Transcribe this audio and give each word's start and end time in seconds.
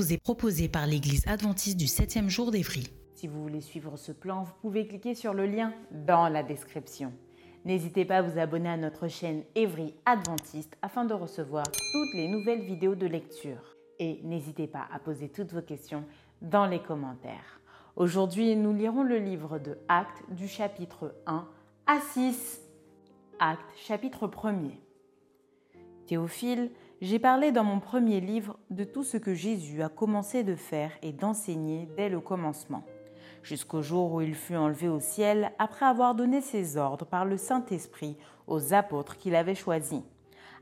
Vous 0.00 0.14
est 0.14 0.22
proposée 0.22 0.70
par 0.70 0.86
l'Église 0.86 1.26
adventiste 1.26 1.76
du 1.76 1.84
7e 1.84 2.30
jour 2.30 2.50
d'Évry. 2.50 2.90
Si 3.16 3.26
vous 3.26 3.42
voulez 3.42 3.60
suivre 3.60 3.98
ce 3.98 4.12
plan, 4.12 4.44
vous 4.44 4.54
pouvez 4.62 4.86
cliquer 4.86 5.14
sur 5.14 5.34
le 5.34 5.44
lien 5.44 5.74
dans 5.90 6.30
la 6.30 6.42
description. 6.42 7.12
N'hésitez 7.66 8.06
pas 8.06 8.16
à 8.16 8.22
vous 8.22 8.38
abonner 8.38 8.70
à 8.70 8.78
notre 8.78 9.08
chaîne 9.08 9.42
Évry 9.54 9.94
Adventiste 10.06 10.74
afin 10.80 11.04
de 11.04 11.12
recevoir 11.12 11.66
toutes 11.66 12.14
les 12.14 12.28
nouvelles 12.28 12.62
vidéos 12.62 12.94
de 12.94 13.06
lecture. 13.06 13.76
Et 13.98 14.20
n'hésitez 14.22 14.66
pas 14.66 14.86
à 14.90 15.00
poser 15.00 15.28
toutes 15.28 15.52
vos 15.52 15.60
questions 15.60 16.04
dans 16.40 16.64
les 16.64 16.80
commentaires. 16.80 17.60
Aujourd'hui, 17.94 18.56
nous 18.56 18.72
lirons 18.72 19.02
le 19.02 19.18
livre 19.18 19.58
de 19.58 19.76
Actes 19.88 20.22
du 20.30 20.48
chapitre 20.48 21.14
1 21.26 21.46
à 21.86 22.00
6. 22.14 22.62
Actes 23.38 23.76
chapitre 23.76 24.28
1er. 24.28 24.78
Théophile, 26.06 26.70
j'ai 27.00 27.18
parlé 27.18 27.50
dans 27.50 27.64
mon 27.64 27.80
premier 27.80 28.20
livre 28.20 28.58
de 28.68 28.84
tout 28.84 29.04
ce 29.04 29.16
que 29.16 29.32
Jésus 29.32 29.82
a 29.82 29.88
commencé 29.88 30.44
de 30.44 30.54
faire 30.54 30.92
et 31.02 31.12
d'enseigner 31.12 31.88
dès 31.96 32.10
le 32.10 32.20
commencement, 32.20 32.84
jusqu'au 33.42 33.80
jour 33.80 34.12
où 34.12 34.20
il 34.20 34.34
fut 34.34 34.56
enlevé 34.56 34.86
au 34.88 35.00
ciel 35.00 35.52
après 35.58 35.86
avoir 35.86 36.14
donné 36.14 36.42
ses 36.42 36.76
ordres 36.76 37.06
par 37.06 37.24
le 37.24 37.38
Saint-Esprit 37.38 38.18
aux 38.46 38.74
apôtres 38.74 39.16
qu'il 39.16 39.34
avait 39.34 39.54
choisis. 39.54 40.02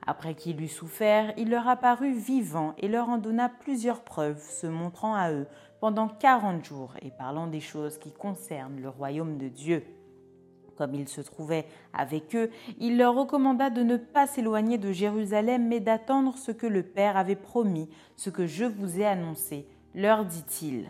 Après 0.07 0.37
qu'il 0.37 0.63
eut 0.63 0.69
souffert, 0.69 1.33
il 1.37 1.51
leur 1.51 1.67
apparut 1.67 2.15
vivant 2.15 2.75
et 2.79 2.87
leur 2.87 3.09
en 3.09 3.19
donna 3.19 3.49
plusieurs 3.49 4.05
preuves, 4.05 4.41
se 4.41 4.69
montrant 4.69 5.15
à 5.15 5.33
eux 5.33 5.49
pendant 5.81 6.07
quarante 6.07 6.65
jours 6.65 6.95
et 7.03 7.11
parlant 7.11 7.49
des 7.49 7.61
choses 7.61 7.99
qui 7.99 8.13
concernent 8.13 8.81
le 8.81 8.89
royaume 8.89 9.39
de 9.39 9.49
Dieu. 9.49 9.83
Comme 10.79 10.95
il 10.95 11.09
se 11.09 11.21
trouvait 11.21 11.67
avec 11.93 12.37
eux, 12.37 12.51
il 12.79 12.99
leur 12.99 13.17
recommanda 13.17 13.69
de 13.69 13.83
ne 13.83 13.97
pas 13.97 14.29
s'éloigner 14.29 14.79
de 14.79 14.93
Jérusalem, 14.93 15.67
mais 15.67 15.81
d'attendre 15.81 16.39
ce 16.39 16.53
que 16.53 16.69
le 16.69 16.85
Père 16.85 17.17
avait 17.17 17.35
promis, 17.35 17.89
ce 18.15 18.31
que 18.31 18.47
je 18.47 18.65
vous 18.65 19.01
ai 19.01 19.05
annoncé, 19.05 19.67
leur 19.97 20.25
dit-il. 20.25 20.87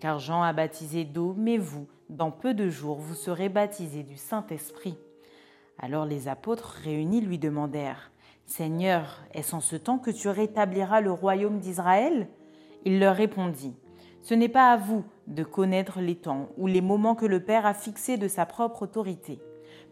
Car 0.00 0.18
Jean 0.18 0.42
a 0.42 0.54
baptisé 0.54 1.04
d'eau, 1.04 1.34
mais 1.36 1.58
vous, 1.58 1.86
dans 2.08 2.30
peu 2.30 2.54
de 2.54 2.70
jours, 2.70 2.96
vous 2.96 3.14
serez 3.14 3.50
baptisés 3.50 4.02
du 4.02 4.16
Saint-Esprit. 4.16 4.96
Alors 5.78 6.06
les 6.06 6.26
apôtres 6.26 6.78
réunis 6.82 7.20
lui 7.20 7.38
demandèrent, 7.38 8.10
Seigneur, 8.46 9.22
est-ce 9.34 9.54
en 9.54 9.60
ce 9.60 9.76
temps 9.76 9.98
que 9.98 10.10
tu 10.10 10.30
rétabliras 10.30 11.02
le 11.02 11.12
royaume 11.12 11.58
d'Israël? 11.58 12.28
Il 12.86 12.98
leur 12.98 13.14
répondit, 13.14 13.76
ce 14.22 14.34
n'est 14.34 14.48
pas 14.48 14.72
à 14.72 14.76
vous 14.76 15.04
de 15.26 15.44
connaître 15.44 16.00
les 16.00 16.16
temps 16.16 16.48
ou 16.56 16.66
les 16.66 16.80
moments 16.80 17.14
que 17.14 17.26
le 17.26 17.42
Père 17.42 17.66
a 17.66 17.74
fixés 17.74 18.16
de 18.16 18.28
sa 18.28 18.46
propre 18.46 18.82
autorité, 18.82 19.38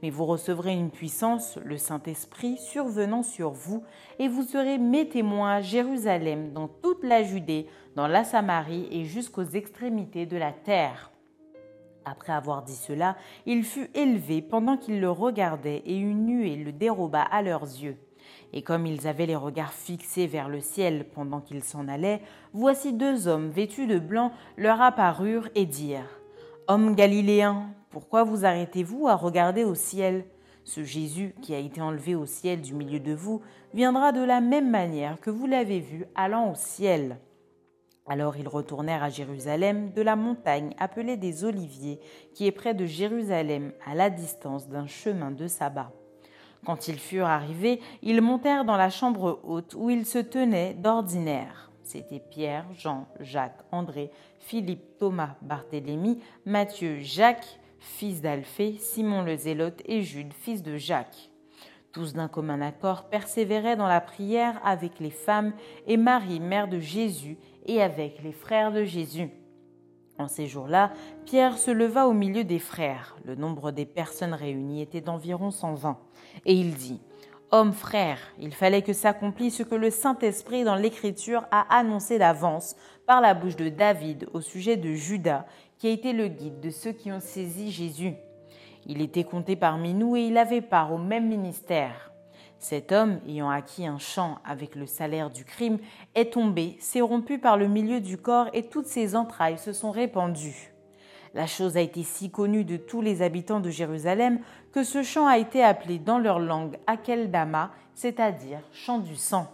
mais 0.02 0.10
vous 0.10 0.26
recevrez 0.26 0.72
une 0.72 0.90
puissance, 0.90 1.58
le 1.64 1.76
Saint-Esprit, 1.76 2.58
survenant 2.58 3.22
sur 3.22 3.50
vous, 3.50 3.82
et 4.18 4.28
vous 4.28 4.42
serez 4.42 4.78
mes 4.78 5.08
témoins 5.08 5.56
à 5.56 5.60
Jérusalem, 5.60 6.52
dans 6.52 6.68
toute 6.68 7.02
la 7.02 7.22
Judée, 7.22 7.66
dans 7.94 8.06
la 8.06 8.24
Samarie 8.24 8.88
et 8.90 9.04
jusqu'aux 9.04 9.44
extrémités 9.44 10.26
de 10.26 10.36
la 10.36 10.52
terre. 10.52 11.12
Après 12.04 12.32
avoir 12.32 12.62
dit 12.62 12.76
cela, 12.76 13.16
il 13.46 13.64
fut 13.64 13.90
élevé 13.94 14.42
pendant 14.42 14.76
qu'ils 14.76 15.00
le 15.00 15.10
regardaient, 15.10 15.82
et 15.86 15.96
une 15.96 16.26
nuée 16.26 16.56
le 16.56 16.72
déroba 16.72 17.22
à 17.22 17.42
leurs 17.42 17.64
yeux. 17.64 17.96
Et 18.52 18.62
comme 18.62 18.86
ils 18.86 19.06
avaient 19.06 19.26
les 19.26 19.36
regards 19.36 19.72
fixés 19.72 20.26
vers 20.26 20.48
le 20.48 20.60
ciel 20.60 21.06
pendant 21.14 21.40
qu'ils 21.40 21.64
s'en 21.64 21.88
allaient, 21.88 22.22
voici 22.52 22.92
deux 22.92 23.28
hommes 23.28 23.50
vêtus 23.50 23.86
de 23.86 23.98
blanc 23.98 24.32
leur 24.56 24.80
apparurent 24.80 25.48
et 25.54 25.66
dirent 25.66 26.20
Hommes 26.68 26.94
galiléens, 26.94 27.68
pourquoi 27.90 28.24
vous 28.24 28.44
arrêtez-vous 28.44 29.08
à 29.08 29.14
regarder 29.14 29.64
au 29.64 29.74
ciel? 29.74 30.24
Ce 30.64 30.82
Jésus 30.82 31.34
qui 31.42 31.54
a 31.54 31.58
été 31.58 31.80
enlevé 31.80 32.16
au 32.16 32.26
ciel 32.26 32.60
du 32.60 32.74
milieu 32.74 32.98
de 32.98 33.14
vous 33.14 33.40
viendra 33.72 34.10
de 34.10 34.22
la 34.22 34.40
même 34.40 34.68
manière 34.68 35.20
que 35.20 35.30
vous 35.30 35.46
l'avez 35.46 35.78
vu 35.78 36.06
allant 36.16 36.50
au 36.50 36.54
ciel. 36.56 37.18
Alors 38.08 38.36
ils 38.36 38.48
retournèrent 38.48 39.02
à 39.02 39.10
Jérusalem 39.10 39.92
de 39.92 40.02
la 40.02 40.16
montagne 40.16 40.74
appelée 40.78 41.16
des 41.16 41.44
Oliviers, 41.44 42.00
qui 42.34 42.46
est 42.46 42.52
près 42.52 42.74
de 42.74 42.86
Jérusalem, 42.86 43.72
à 43.84 43.94
la 43.94 44.10
distance 44.10 44.68
d'un 44.68 44.86
chemin 44.86 45.30
de 45.30 45.46
sabbat. 45.46 45.92
Quand 46.66 46.88
ils 46.88 46.98
furent 46.98 47.26
arrivés, 47.26 47.80
ils 48.02 48.20
montèrent 48.20 48.64
dans 48.64 48.76
la 48.76 48.90
chambre 48.90 49.38
haute 49.44 49.74
où 49.78 49.88
ils 49.88 50.04
se 50.04 50.18
tenaient 50.18 50.74
d'ordinaire. 50.74 51.70
C'étaient 51.84 52.22
Pierre, 52.28 52.66
Jean, 52.74 53.06
Jacques, 53.20 53.62
André, 53.70 54.10
Philippe, 54.40 54.98
Thomas, 54.98 55.36
Barthélemy, 55.42 56.20
Matthieu, 56.44 56.98
Jacques, 56.98 57.60
fils 57.78 58.20
d'Alphée, 58.20 58.78
Simon 58.80 59.22
le 59.22 59.36
Zélote 59.36 59.80
et 59.86 60.02
Jude, 60.02 60.32
fils 60.32 60.64
de 60.64 60.76
Jacques. 60.76 61.30
Tous 61.92 62.14
d'un 62.14 62.26
commun 62.26 62.60
accord 62.60 63.04
persévéraient 63.04 63.76
dans 63.76 63.86
la 63.86 64.00
prière 64.00 64.60
avec 64.64 64.98
les 64.98 65.10
femmes 65.10 65.52
et 65.86 65.96
Marie, 65.96 66.40
mère 66.40 66.66
de 66.66 66.80
Jésus, 66.80 67.38
et 67.66 67.80
avec 67.80 68.20
les 68.24 68.32
frères 68.32 68.72
de 68.72 68.82
Jésus. 68.82 69.30
En 70.18 70.28
ces 70.28 70.46
jours-là, 70.46 70.92
Pierre 71.26 71.58
se 71.58 71.70
leva 71.70 72.06
au 72.08 72.12
milieu 72.12 72.42
des 72.42 72.58
frères. 72.58 73.16
Le 73.24 73.34
nombre 73.34 73.70
des 73.70 73.84
personnes 73.84 74.32
réunies 74.32 74.80
était 74.80 75.02
d'environ 75.02 75.50
120. 75.50 75.98
Et 76.46 76.54
il 76.54 76.74
dit 76.74 77.00
Hommes 77.52 77.72
frères, 77.72 78.18
il 78.40 78.52
fallait 78.52 78.82
que 78.82 78.92
s'accomplisse 78.92 79.58
ce 79.58 79.62
que 79.62 79.74
le 79.74 79.90
Saint-Esprit 79.90 80.64
dans 80.64 80.74
l'Écriture 80.74 81.44
a 81.50 81.78
annoncé 81.78 82.18
d'avance 82.18 82.74
par 83.06 83.20
la 83.20 83.34
bouche 83.34 83.56
de 83.56 83.68
David 83.68 84.26
au 84.32 84.40
sujet 84.40 84.76
de 84.76 84.92
Judas, 84.94 85.46
qui 85.78 85.86
a 85.86 85.90
été 85.90 86.12
le 86.12 86.28
guide 86.28 86.60
de 86.60 86.70
ceux 86.70 86.92
qui 86.92 87.12
ont 87.12 87.20
saisi 87.20 87.70
Jésus. 87.70 88.14
Il 88.86 89.00
était 89.00 89.24
compté 89.24 89.54
parmi 89.54 89.94
nous 89.94 90.16
et 90.16 90.22
il 90.22 90.38
avait 90.38 90.62
part 90.62 90.92
au 90.92 90.98
même 90.98 91.28
ministère. 91.28 92.10
Cet 92.58 92.90
homme, 92.92 93.20
ayant 93.26 93.50
acquis 93.50 93.86
un 93.86 93.98
champ 93.98 94.38
avec 94.44 94.74
le 94.74 94.86
salaire 94.86 95.30
du 95.30 95.44
crime, 95.44 95.78
est 96.14 96.32
tombé, 96.32 96.76
s'est 96.80 97.00
rompu 97.00 97.38
par 97.38 97.56
le 97.56 97.68
milieu 97.68 98.00
du 98.00 98.16
corps 98.16 98.48
et 98.54 98.64
toutes 98.64 98.86
ses 98.86 99.14
entrailles 99.14 99.58
se 99.58 99.72
sont 99.72 99.90
répandues. 99.90 100.72
La 101.34 101.46
chose 101.46 101.76
a 101.76 101.82
été 101.82 102.02
si 102.02 102.30
connue 102.30 102.64
de 102.64 102.78
tous 102.78 103.02
les 103.02 103.20
habitants 103.20 103.60
de 103.60 103.68
Jérusalem 103.68 104.40
que 104.72 104.82
ce 104.82 105.02
champ 105.02 105.26
a 105.26 105.36
été 105.36 105.62
appelé 105.62 105.98
dans 105.98 106.18
leur 106.18 106.38
langue 106.38 106.78
Akeldama, 106.86 107.72
c'est-à-dire 107.94 108.60
champ 108.72 108.98
du 108.98 109.16
sang. 109.16 109.46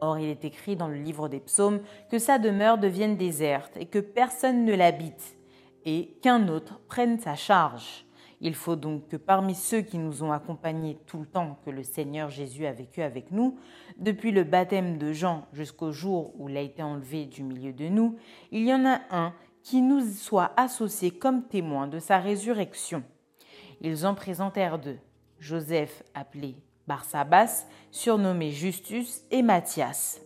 Or, 0.00 0.18
il 0.18 0.28
est 0.28 0.44
écrit 0.44 0.76
dans 0.76 0.86
le 0.86 0.94
livre 0.94 1.28
des 1.28 1.40
psaumes 1.40 1.80
que 2.10 2.18
sa 2.18 2.38
demeure 2.38 2.78
devienne 2.78 3.16
déserte 3.16 3.76
et 3.76 3.86
que 3.86 3.98
personne 3.98 4.64
ne 4.64 4.74
l'habite, 4.74 5.36
et 5.84 6.16
qu'un 6.22 6.46
autre 6.48 6.78
prenne 6.88 7.18
sa 7.18 7.34
charge. 7.34 8.04
Il 8.46 8.54
faut 8.54 8.76
donc 8.76 9.08
que 9.08 9.16
parmi 9.16 9.54
ceux 9.54 9.80
qui 9.80 9.96
nous 9.96 10.22
ont 10.22 10.30
accompagnés 10.30 10.98
tout 11.06 11.18
le 11.18 11.24
temps 11.24 11.58
que 11.64 11.70
le 11.70 11.82
Seigneur 11.82 12.28
Jésus 12.28 12.66
a 12.66 12.72
vécu 12.72 13.00
avec 13.00 13.30
nous, 13.30 13.58
depuis 13.96 14.32
le 14.32 14.44
baptême 14.44 14.98
de 14.98 15.14
Jean 15.14 15.46
jusqu'au 15.54 15.92
jour 15.92 16.34
où 16.38 16.50
il 16.50 16.56
a 16.58 16.60
été 16.60 16.82
enlevé 16.82 17.24
du 17.24 17.42
milieu 17.42 17.72
de 17.72 17.88
nous, 17.88 18.18
il 18.52 18.66
y 18.66 18.74
en 18.74 18.84
a 18.84 19.00
un 19.10 19.32
qui 19.62 19.80
nous 19.80 20.06
soit 20.06 20.52
associé 20.58 21.10
comme 21.10 21.44
témoin 21.44 21.86
de 21.86 21.98
sa 21.98 22.18
résurrection. 22.18 23.02
Ils 23.80 24.04
en 24.06 24.14
présentèrent 24.14 24.78
deux, 24.78 24.98
Joseph 25.38 26.02
appelé 26.12 26.56
Barsabas, 26.86 27.64
surnommé 27.90 28.50
Justus, 28.50 29.22
et 29.30 29.40
Matthias. 29.40 30.20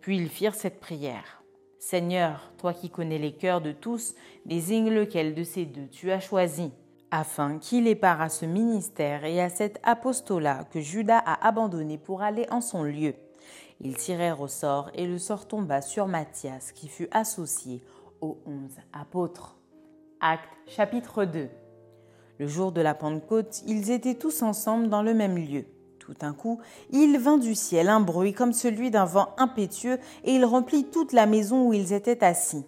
Puis 0.00 0.16
ils 0.16 0.28
firent 0.28 0.54
cette 0.54 0.78
prière. 0.78 1.42
Seigneur, 1.80 2.52
toi 2.56 2.72
qui 2.72 2.88
connais 2.88 3.18
les 3.18 3.32
cœurs 3.32 3.60
de 3.60 3.72
tous, 3.72 4.14
désigne 4.46 4.90
lequel 4.90 5.34
de 5.34 5.42
ces 5.42 5.64
deux 5.64 5.88
tu 5.88 6.12
as 6.12 6.20
choisi 6.20 6.70
afin 7.14 7.58
qu'il 7.58 7.86
ait 7.86 7.94
part 7.94 8.20
à 8.20 8.28
ce 8.28 8.44
ministère 8.44 9.24
et 9.24 9.40
à 9.40 9.48
cet 9.48 9.78
apostolat 9.84 10.64
que 10.72 10.80
Judas 10.80 11.22
a 11.24 11.46
abandonné 11.46 11.96
pour 11.96 12.22
aller 12.22 12.44
en 12.50 12.60
son 12.60 12.82
lieu. 12.82 13.14
Ils 13.80 13.96
tirèrent 13.96 14.40
au 14.40 14.48
sort 14.48 14.90
et 14.94 15.06
le 15.06 15.18
sort 15.18 15.46
tomba 15.46 15.80
sur 15.80 16.08
Matthias 16.08 16.72
qui 16.72 16.88
fut 16.88 17.06
associé 17.12 17.82
aux 18.20 18.38
onze 18.46 18.78
apôtres. 18.92 19.56
Acte 20.20 20.48
chapitre 20.66 21.24
2 21.24 21.48
Le 22.38 22.46
jour 22.48 22.72
de 22.72 22.80
la 22.80 22.94
Pentecôte, 22.94 23.62
ils 23.64 23.92
étaient 23.92 24.16
tous 24.16 24.42
ensemble 24.42 24.88
dans 24.88 25.02
le 25.02 25.14
même 25.14 25.36
lieu. 25.36 25.66
Tout 26.00 26.14
d'un 26.14 26.32
coup, 26.32 26.60
il 26.90 27.16
vint 27.18 27.38
du 27.38 27.54
ciel 27.54 27.90
un 27.90 28.00
bruit 28.00 28.32
comme 28.32 28.52
celui 28.52 28.90
d'un 28.90 29.04
vent 29.04 29.28
impétueux, 29.38 30.00
et 30.24 30.34
il 30.34 30.44
remplit 30.44 30.84
toute 30.84 31.12
la 31.12 31.26
maison 31.26 31.68
où 31.68 31.72
ils 31.72 31.92
étaient 31.92 32.24
assis. 32.24 32.66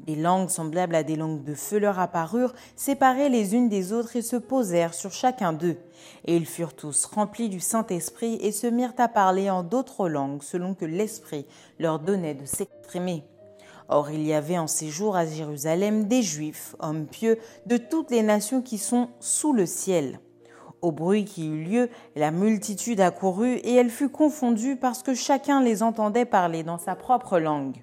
Des 0.00 0.14
langues 0.14 0.50
semblables 0.50 0.94
à 0.94 1.02
des 1.02 1.16
langues 1.16 1.42
de 1.42 1.54
feu 1.54 1.78
leur 1.78 1.98
apparurent, 1.98 2.54
séparées 2.76 3.30
les 3.30 3.54
unes 3.54 3.68
des 3.68 3.92
autres, 3.92 4.16
et 4.16 4.22
se 4.22 4.36
posèrent 4.36 4.94
sur 4.94 5.12
chacun 5.12 5.52
d'eux. 5.52 5.78
Et 6.26 6.36
ils 6.36 6.46
furent 6.46 6.76
tous 6.76 7.06
remplis 7.06 7.48
du 7.48 7.60
Saint-Esprit, 7.60 8.38
et 8.42 8.52
se 8.52 8.66
mirent 8.66 8.94
à 8.98 9.08
parler 9.08 9.48
en 9.48 9.62
d'autres 9.62 10.08
langues, 10.08 10.42
selon 10.42 10.74
que 10.74 10.84
l'Esprit 10.84 11.46
leur 11.78 11.98
donnait 11.98 12.34
de 12.34 12.44
s'exprimer. 12.44 13.24
Or 13.88 14.10
il 14.10 14.22
y 14.26 14.34
avait 14.34 14.58
en 14.58 14.66
ces 14.66 14.88
jours 14.88 15.16
à 15.16 15.26
Jérusalem 15.26 16.04
des 16.04 16.22
Juifs, 16.22 16.76
hommes 16.80 17.06
pieux, 17.06 17.38
de 17.66 17.76
toutes 17.76 18.10
les 18.10 18.22
nations 18.22 18.60
qui 18.60 18.78
sont 18.78 19.08
sous 19.20 19.52
le 19.52 19.64
ciel. 19.64 20.20
Au 20.82 20.92
bruit 20.92 21.24
qui 21.24 21.48
eut 21.48 21.64
lieu, 21.64 21.88
la 22.16 22.30
multitude 22.30 23.00
accourut, 23.00 23.54
et 23.54 23.74
elle 23.74 23.90
fut 23.90 24.10
confondue 24.10 24.76
parce 24.76 25.02
que 25.02 25.14
chacun 25.14 25.62
les 25.62 25.82
entendait 25.82 26.26
parler 26.26 26.64
dans 26.64 26.78
sa 26.78 26.94
propre 26.94 27.38
langue. 27.38 27.82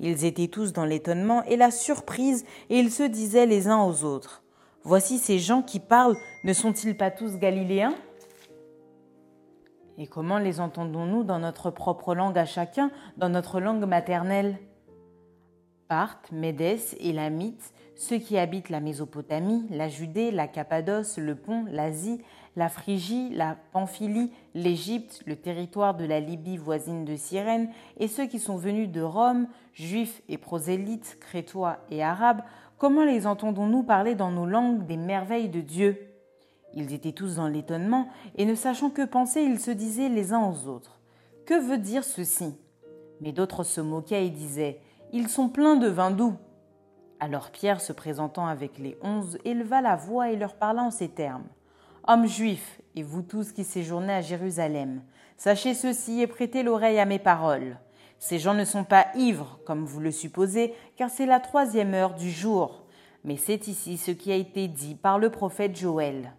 Ils 0.00 0.24
étaient 0.24 0.48
tous 0.48 0.72
dans 0.72 0.84
l'étonnement 0.84 1.44
et 1.44 1.56
la 1.56 1.70
surprise, 1.70 2.44
et 2.70 2.78
ils 2.78 2.90
se 2.90 3.02
disaient 3.02 3.46
les 3.46 3.68
uns 3.68 3.82
aux 3.82 4.04
autres. 4.04 4.42
Voici 4.82 5.18
ces 5.18 5.38
gens 5.38 5.62
qui 5.62 5.80
parlent, 5.80 6.16
ne 6.44 6.52
sont-ils 6.52 6.96
pas 6.96 7.10
tous 7.10 7.36
galiléens? 7.36 7.94
Et 9.98 10.06
comment 10.06 10.38
les 10.38 10.60
entendons-nous 10.60 11.24
dans 11.24 11.40
notre 11.40 11.70
propre 11.70 12.14
langue 12.14 12.38
à 12.38 12.46
chacun, 12.46 12.90
dans 13.16 13.28
notre 13.28 13.60
langue 13.60 13.84
maternelle? 13.84 14.58
Parthes, 15.88 16.30
Médès, 16.30 16.94
Élamites, 17.00 17.72
ceux 17.96 18.18
qui 18.18 18.38
habitent 18.38 18.68
la 18.68 18.78
Mésopotamie, 18.78 19.66
la 19.70 19.88
Judée, 19.88 20.30
la 20.30 20.46
Cappadoce, 20.46 21.18
le 21.18 21.34
Pont, 21.34 21.64
l'Asie, 21.68 22.22
la 22.56 22.68
Phrygie, 22.68 23.30
la 23.30 23.56
Pamphylie, 23.72 24.32
l'Égypte, 24.54 25.22
le 25.26 25.36
territoire 25.36 25.94
de 25.94 26.04
la 26.04 26.20
Libye 26.20 26.56
voisine 26.56 27.04
de 27.04 27.16
Cyrène, 27.16 27.70
et 27.98 28.08
ceux 28.08 28.26
qui 28.26 28.38
sont 28.38 28.56
venus 28.56 28.90
de 28.90 29.00
Rome, 29.00 29.46
juifs 29.72 30.22
et 30.28 30.38
prosélytes, 30.38 31.18
crétois 31.20 31.78
et 31.90 32.02
arabes, 32.02 32.42
comment 32.78 33.04
les 33.04 33.26
entendons-nous 33.26 33.82
parler 33.82 34.14
dans 34.14 34.30
nos 34.30 34.46
langues 34.46 34.86
des 34.86 34.96
merveilles 34.96 35.48
de 35.48 35.60
Dieu? 35.60 35.98
Ils 36.74 36.92
étaient 36.92 37.12
tous 37.12 37.36
dans 37.36 37.48
l'étonnement, 37.48 38.08
et 38.36 38.44
ne 38.44 38.54
sachant 38.54 38.90
que 38.90 39.04
penser, 39.04 39.42
ils 39.42 39.60
se 39.60 39.70
disaient 39.70 40.08
les 40.08 40.32
uns 40.32 40.44
aux 40.44 40.68
autres. 40.68 41.00
Que 41.46 41.58
veut 41.58 41.78
dire 41.78 42.04
ceci? 42.04 42.54
Mais 43.20 43.32
d'autres 43.32 43.64
se 43.64 43.80
moquaient 43.80 44.26
et 44.26 44.30
disaient 44.30 44.80
ils 45.12 45.28
sont 45.28 45.48
pleins 45.48 45.76
de 45.76 45.88
vin 45.88 46.10
doux. 46.10 46.34
Alors 47.20 47.50
Pierre, 47.50 47.80
se 47.80 47.92
présentant 47.92 48.46
avec 48.46 48.78
les 48.78 48.98
onze, 49.02 49.38
éleva 49.44 49.80
la 49.80 49.96
voix 49.96 50.30
et 50.30 50.36
leur 50.36 50.54
parla 50.54 50.82
en 50.82 50.90
ces 50.90 51.08
termes. 51.08 51.46
Hommes 52.10 52.26
juifs, 52.26 52.80
et 52.96 53.02
vous 53.02 53.20
tous 53.20 53.52
qui 53.52 53.64
séjournez 53.64 54.14
à 54.14 54.22
Jérusalem, 54.22 55.02
sachez 55.36 55.74
ceci 55.74 56.22
et 56.22 56.26
prêtez 56.26 56.62
l'oreille 56.62 56.98
à 56.98 57.04
mes 57.04 57.18
paroles. 57.18 57.76
Ces 58.18 58.38
gens 58.38 58.54
ne 58.54 58.64
sont 58.64 58.84
pas 58.84 59.08
ivres, 59.14 59.60
comme 59.66 59.84
vous 59.84 60.00
le 60.00 60.10
supposez, 60.10 60.72
car 60.96 61.10
c'est 61.10 61.26
la 61.26 61.38
troisième 61.38 61.92
heure 61.92 62.14
du 62.14 62.30
jour. 62.30 62.86
Mais 63.24 63.36
c'est 63.36 63.68
ici 63.68 63.98
ce 63.98 64.10
qui 64.10 64.32
a 64.32 64.36
été 64.36 64.68
dit 64.68 64.94
par 64.94 65.18
le 65.18 65.28
prophète 65.28 65.76
Joël. 65.76 66.32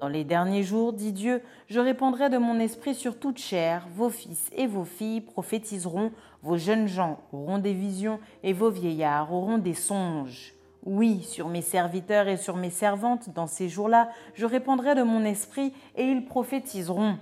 Dans 0.00 0.06
les 0.06 0.22
derniers 0.22 0.62
jours, 0.62 0.92
dit 0.92 1.12
Dieu, 1.12 1.42
je 1.66 1.80
répandrai 1.80 2.30
de 2.30 2.38
mon 2.38 2.60
esprit 2.60 2.94
sur 2.94 3.18
toute 3.18 3.38
chair, 3.38 3.88
vos 3.96 4.10
fils 4.10 4.48
et 4.54 4.68
vos 4.68 4.84
filles 4.84 5.22
prophétiseront, 5.22 6.12
vos 6.44 6.56
jeunes 6.56 6.86
gens 6.86 7.18
auront 7.32 7.58
des 7.58 7.74
visions, 7.74 8.20
et 8.44 8.52
vos 8.52 8.70
vieillards 8.70 9.32
auront 9.32 9.58
des 9.58 9.74
songes. 9.74 10.55
Oui, 10.86 11.24
sur 11.24 11.48
mes 11.48 11.62
serviteurs 11.62 12.28
et 12.28 12.36
sur 12.36 12.54
mes 12.54 12.70
servantes, 12.70 13.30
dans 13.34 13.48
ces 13.48 13.68
jours-là, 13.68 14.08
je 14.34 14.46
répandrai 14.46 14.94
de 14.94 15.02
mon 15.02 15.24
esprit, 15.24 15.74
et 15.96 16.04
ils 16.04 16.24
prophétiseront. 16.24 17.18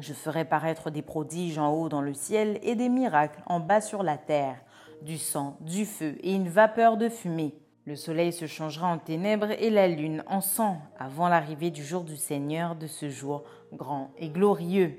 Je 0.00 0.14
ferai 0.14 0.46
paraître 0.46 0.88
des 0.88 1.02
prodiges 1.02 1.58
en 1.58 1.70
haut 1.70 1.90
dans 1.90 2.00
le 2.00 2.14
ciel 2.14 2.58
et 2.62 2.76
des 2.76 2.88
miracles 2.88 3.42
en 3.44 3.60
bas 3.60 3.82
sur 3.82 4.02
la 4.02 4.16
terre, 4.16 4.56
du 5.02 5.18
sang, 5.18 5.58
du 5.60 5.84
feu 5.84 6.16
et 6.22 6.32
une 6.32 6.48
vapeur 6.48 6.96
de 6.96 7.10
fumée. 7.10 7.54
Le 7.84 7.94
soleil 7.94 8.32
se 8.32 8.46
changera 8.46 8.88
en 8.88 8.98
ténèbres 8.98 9.50
et 9.50 9.68
la 9.68 9.86
lune 9.86 10.24
en 10.26 10.40
sang 10.40 10.78
avant 10.98 11.28
l'arrivée 11.28 11.70
du 11.70 11.84
jour 11.84 12.04
du 12.04 12.16
Seigneur 12.16 12.74
de 12.74 12.86
ce 12.86 13.10
jour 13.10 13.44
grand 13.74 14.12
et 14.16 14.30
glorieux. 14.30 14.96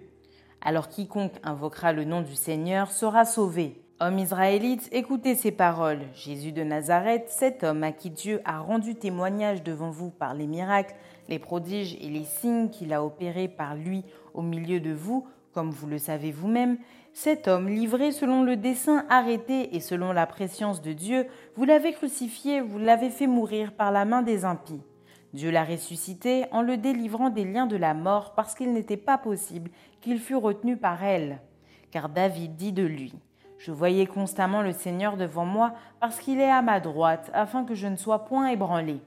Alors 0.61 0.89
quiconque 0.89 1.39
invoquera 1.43 1.91
le 1.91 2.03
nom 2.03 2.21
du 2.21 2.35
Seigneur 2.35 2.91
sera 2.91 3.25
sauvé. 3.25 3.81
Homme 4.01 4.19
israélite, 4.19 4.87
écoutez 4.93 5.35
ces 5.35 5.51
paroles. 5.51 6.03
Jésus 6.13 6.53
de 6.53 6.63
Nazareth, 6.63 7.25
cet 7.27 7.65
homme 7.65 7.83
à 7.83 7.91
qui 7.91 8.09
Dieu 8.09 8.39
a 8.45 8.61
rendu 8.61 8.95
témoignage 8.95 9.61
devant 9.61 9.89
vous 9.89 10.09
par 10.09 10.33
les 10.33 10.47
miracles, 10.47 10.95
les 11.27 11.37
prodiges 11.37 11.97
et 11.99 12.07
les 12.07 12.23
signes 12.23 12.69
qu'il 12.69 12.93
a 12.93 13.03
opérés 13.03 13.49
par 13.49 13.75
lui 13.75 14.05
au 14.33 14.41
milieu 14.41 14.79
de 14.79 14.93
vous, 14.93 15.27
comme 15.53 15.69
vous 15.71 15.85
le 15.85 15.97
savez 15.97 16.31
vous-même, 16.31 16.77
cet 17.11 17.49
homme, 17.49 17.67
livré 17.67 18.13
selon 18.13 18.43
le 18.43 18.55
dessein 18.55 19.05
arrêté 19.09 19.75
et 19.75 19.81
selon 19.81 20.13
la 20.13 20.25
préscience 20.25 20.81
de 20.81 20.93
Dieu, 20.93 21.27
vous 21.57 21.65
l'avez 21.65 21.91
crucifié, 21.91 22.61
vous 22.61 22.79
l'avez 22.79 23.09
fait 23.09 23.27
mourir 23.27 23.73
par 23.73 23.91
la 23.91 24.05
main 24.05 24.21
des 24.21 24.45
impies. 24.45 24.81
Dieu 25.33 25.51
l'a 25.51 25.65
ressuscité 25.65 26.45
en 26.53 26.61
le 26.61 26.77
délivrant 26.77 27.29
des 27.29 27.43
liens 27.43 27.67
de 27.67 27.75
la 27.75 27.93
mort 27.93 28.33
parce 28.33 28.55
qu'il 28.55 28.71
n'était 28.71 28.95
pas 28.95 29.17
possible 29.17 29.71
qu'il 29.99 30.19
fût 30.19 30.37
retenu 30.37 30.77
par 30.77 31.03
elle. 31.03 31.41
Car 31.91 32.07
David 32.07 32.55
dit 32.55 32.71
de 32.71 32.83
lui, 32.83 33.13
Je 33.59 33.71
voyais 33.71 34.07
constamment 34.07 34.63
le 34.63 34.73
Seigneur 34.73 35.17
devant 35.17 35.45
moi 35.45 35.73
parce 35.99 36.19
qu'il 36.19 36.39
est 36.39 36.49
à 36.49 36.63
ma 36.63 36.79
droite 36.79 37.29
afin 37.33 37.63
que 37.63 37.75
je 37.75 37.85
ne 37.85 37.95
sois 37.95 38.25
point 38.25 38.47
ébranlé. 38.47 38.97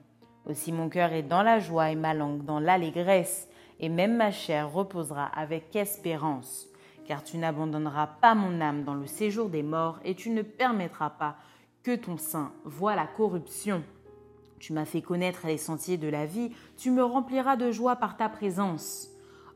Aussi 0.46 0.70
mon 0.70 0.88
cœur 0.88 1.12
est 1.12 1.24
dans 1.24 1.42
la 1.42 1.58
joie 1.58 1.90
et 1.90 1.96
ma 1.96 2.14
langue 2.14 2.44
dans 2.44 2.60
l'allégresse, 2.60 3.48
et 3.80 3.88
même 3.88 4.16
ma 4.16 4.30
chair 4.30 4.72
reposera 4.72 5.26
avec 5.26 5.74
espérance 5.74 6.68
car 7.06 7.22
tu 7.22 7.36
n'abandonneras 7.36 8.06
pas 8.06 8.34
mon 8.34 8.60
âme 8.60 8.84
dans 8.84 8.94
le 8.94 9.06
séjour 9.06 9.48
des 9.48 9.62
morts, 9.62 9.98
et 10.04 10.14
tu 10.14 10.30
ne 10.30 10.42
permettras 10.42 11.10
pas 11.10 11.36
que 11.82 11.96
ton 11.96 12.16
sein 12.16 12.52
voie 12.64 12.94
la 12.94 13.06
corruption. 13.06 13.82
Tu 14.58 14.72
m'as 14.72 14.84
fait 14.84 15.02
connaître 15.02 15.46
les 15.46 15.58
sentiers 15.58 15.96
de 15.96 16.08
la 16.08 16.26
vie, 16.26 16.52
tu 16.76 16.90
me 16.90 17.04
rempliras 17.04 17.56
de 17.56 17.72
joie 17.72 17.96
par 17.96 18.16
ta 18.16 18.28
présence. 18.28 19.08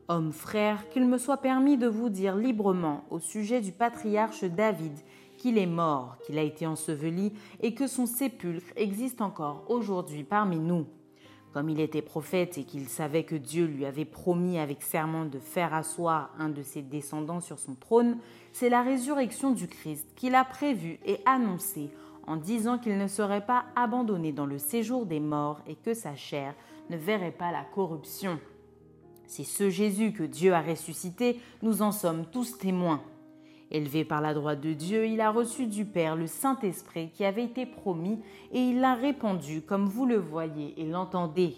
Homme 0.09 0.31
frère, 0.31 0.87
qu'il 0.89 1.05
me 1.05 1.17
soit 1.17 1.37
permis 1.41 1.75
de 1.75 1.87
vous 1.87 2.07
dire 2.07 2.37
librement 2.37 3.03
au 3.09 3.19
sujet 3.19 3.59
du 3.59 3.73
patriarche 3.73 4.45
David 4.45 4.93
qu'il 5.37 5.57
est 5.57 5.65
mort, 5.65 6.15
qu'il 6.25 6.37
a 6.37 6.43
été 6.43 6.65
enseveli 6.65 7.33
et 7.61 7.73
que 7.73 7.87
son 7.87 8.05
sépulcre 8.05 8.71
existe 8.77 9.21
encore 9.21 9.65
aujourd'hui 9.67 10.23
parmi 10.23 10.59
nous. 10.59 10.87
Comme 11.53 11.69
il 11.69 11.81
était 11.81 12.01
prophète 12.01 12.57
et 12.57 12.63
qu'il 12.63 12.87
savait 12.87 13.25
que 13.25 13.35
Dieu 13.35 13.65
lui 13.65 13.85
avait 13.85 14.05
promis 14.05 14.59
avec 14.59 14.81
serment 14.81 15.25
de 15.25 15.39
faire 15.39 15.73
asseoir 15.73 16.33
un 16.39 16.47
de 16.47 16.63
ses 16.63 16.81
descendants 16.81 17.41
sur 17.41 17.59
son 17.59 17.75
trône, 17.75 18.17
c'est 18.53 18.69
la 18.69 18.83
résurrection 18.83 19.51
du 19.51 19.67
Christ 19.67 20.07
qu'il 20.15 20.35
a 20.35 20.45
prévue 20.45 20.99
et 21.05 21.19
annoncée 21.25 21.89
en 22.27 22.37
disant 22.37 22.77
qu'il 22.77 22.97
ne 22.97 23.07
serait 23.07 23.45
pas 23.45 23.65
abandonné 23.75 24.31
dans 24.31 24.45
le 24.45 24.57
séjour 24.57 25.05
des 25.05 25.19
morts 25.19 25.59
et 25.67 25.75
que 25.75 25.93
sa 25.93 26.15
chair 26.15 26.53
ne 26.89 26.95
verrait 26.95 27.31
pas 27.31 27.51
la 27.51 27.63
corruption. 27.63 28.39
C'est 29.27 29.43
ce 29.43 29.69
Jésus 29.69 30.13
que 30.13 30.23
Dieu 30.23 30.53
a 30.53 30.61
ressuscité, 30.61 31.39
nous 31.61 31.81
en 31.81 31.91
sommes 31.91 32.25
tous 32.25 32.57
témoins. 32.57 33.01
Élevé 33.69 34.05
par 34.05 34.21
la 34.21 34.33
droite 34.33 34.61
de 34.61 34.71
Dieu, 34.71 35.05
il 35.05 35.19
a 35.19 35.29
reçu 35.29 35.67
du 35.67 35.83
Père 35.83 36.15
le 36.15 36.27
Saint-Esprit 36.27 37.09
qui 37.13 37.25
avait 37.25 37.43
été 37.43 37.65
promis 37.65 38.19
et 38.53 38.61
il 38.61 38.79
l'a 38.79 38.95
répandu 38.95 39.61
comme 39.61 39.85
vous 39.85 40.05
le 40.05 40.15
voyez 40.15 40.73
et 40.77 40.85
l'entendez. 40.85 41.55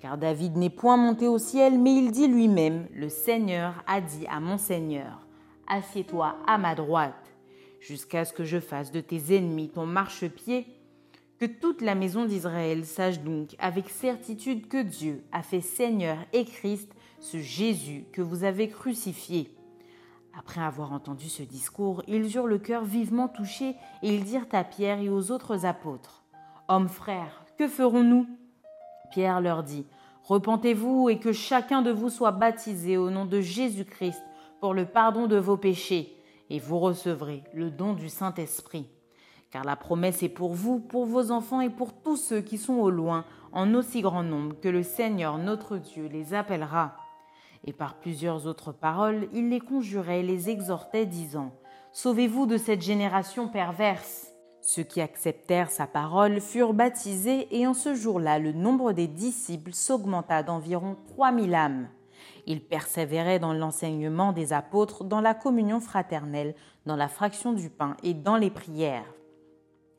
Car 0.00 0.18
David 0.18 0.56
n'est 0.56 0.70
point 0.70 0.96
monté 0.96 1.28
au 1.28 1.38
ciel, 1.38 1.78
mais 1.78 1.94
il 1.94 2.10
dit 2.10 2.26
lui-même, 2.26 2.88
Le 2.92 3.08
Seigneur 3.08 3.74
a 3.86 4.00
dit 4.00 4.26
à 4.28 4.40
mon 4.40 4.58
Seigneur, 4.58 5.20
Assieds-toi 5.68 6.36
à 6.46 6.58
ma 6.58 6.74
droite, 6.74 7.32
jusqu'à 7.80 8.24
ce 8.24 8.32
que 8.32 8.44
je 8.44 8.58
fasse 8.58 8.90
de 8.90 9.00
tes 9.00 9.36
ennemis 9.36 9.68
ton 9.68 9.86
marchepied. 9.86 10.66
Que 11.38 11.46
toute 11.46 11.82
la 11.82 11.94
maison 11.94 12.24
d'Israël 12.24 12.84
sache 12.84 13.20
donc 13.20 13.54
avec 13.60 13.90
certitude 13.90 14.66
que 14.66 14.82
Dieu 14.82 15.22
a 15.30 15.42
fait 15.42 15.60
Seigneur 15.60 16.18
et 16.32 16.44
Christ 16.44 16.92
ce 17.20 17.38
Jésus 17.38 18.06
que 18.12 18.22
vous 18.22 18.42
avez 18.42 18.68
crucifié. 18.68 19.54
Après 20.36 20.60
avoir 20.60 20.92
entendu 20.92 21.28
ce 21.28 21.44
discours, 21.44 22.02
ils 22.08 22.34
eurent 22.34 22.48
le 22.48 22.58
cœur 22.58 22.84
vivement 22.84 23.28
touché 23.28 23.76
et 24.02 24.14
ils 24.14 24.24
dirent 24.24 24.46
à 24.50 24.64
Pierre 24.64 25.00
et 25.00 25.08
aux 25.08 25.30
autres 25.30 25.64
apôtres 25.64 26.24
Hommes 26.66 26.88
frères, 26.88 27.44
que 27.56 27.68
ferons-nous? 27.68 28.26
Pierre 29.12 29.40
leur 29.40 29.62
dit 29.62 29.86
Repentez-vous 30.24 31.08
et 31.08 31.20
que 31.20 31.32
chacun 31.32 31.82
de 31.82 31.92
vous 31.92 32.10
soit 32.10 32.32
baptisé 32.32 32.96
au 32.96 33.10
nom 33.10 33.26
de 33.26 33.40
Jésus-Christ 33.40 34.22
pour 34.60 34.74
le 34.74 34.86
pardon 34.86 35.28
de 35.28 35.36
vos 35.36 35.56
péchés, 35.56 36.16
et 36.50 36.58
vous 36.58 36.80
recevrez 36.80 37.44
le 37.54 37.70
don 37.70 37.94
du 37.94 38.08
Saint-Esprit. 38.08 38.88
Car 39.50 39.64
la 39.64 39.76
promesse 39.76 40.22
est 40.22 40.28
pour 40.28 40.54
vous, 40.54 40.78
pour 40.78 41.06
vos 41.06 41.30
enfants 41.30 41.60
et 41.60 41.70
pour 41.70 41.92
tous 41.94 42.16
ceux 42.16 42.40
qui 42.40 42.58
sont 42.58 42.74
au 42.74 42.90
loin, 42.90 43.24
en 43.52 43.74
aussi 43.74 44.02
grand 44.02 44.22
nombre 44.22 44.60
que 44.60 44.68
le 44.68 44.82
Seigneur 44.82 45.38
notre 45.38 45.78
Dieu 45.78 46.06
les 46.06 46.34
appellera 46.34 46.94
et 47.64 47.72
par 47.72 47.94
plusieurs 47.96 48.46
autres 48.46 48.72
paroles, 48.72 49.28
il 49.32 49.50
les 49.50 49.60
conjurait 49.60 50.20
et 50.20 50.22
les 50.22 50.50
exhortait, 50.50 51.06
disant 51.06 51.52
Sauvez-vous 51.92 52.46
de 52.46 52.56
cette 52.56 52.82
génération 52.82 53.48
perverse. 53.48 54.32
Ceux 54.60 54.82
qui 54.82 55.00
acceptèrent 55.00 55.70
sa 55.70 55.86
parole 55.86 56.40
furent 56.40 56.74
baptisés, 56.74 57.48
et 57.50 57.66
en 57.66 57.74
ce 57.74 57.94
jour-là, 57.94 58.38
le 58.38 58.52
nombre 58.52 58.92
des 58.92 59.06
disciples 59.06 59.72
s'augmenta 59.72 60.42
d'environ 60.42 60.96
trois 61.08 61.32
mille 61.32 61.54
âmes. 61.54 61.88
Ils 62.46 62.62
persévéraient 62.62 63.38
dans 63.38 63.52
l'enseignement 63.52 64.32
des 64.32 64.52
apôtres, 64.52 65.04
dans 65.04 65.20
la 65.20 65.34
communion 65.34 65.80
fraternelle, 65.80 66.54
dans 66.86 66.96
la 66.96 67.08
fraction 67.08 67.52
du 67.52 67.70
pain 67.70 67.96
et 68.02 68.14
dans 68.14 68.36
les 68.36 68.50
prières. 68.50 69.04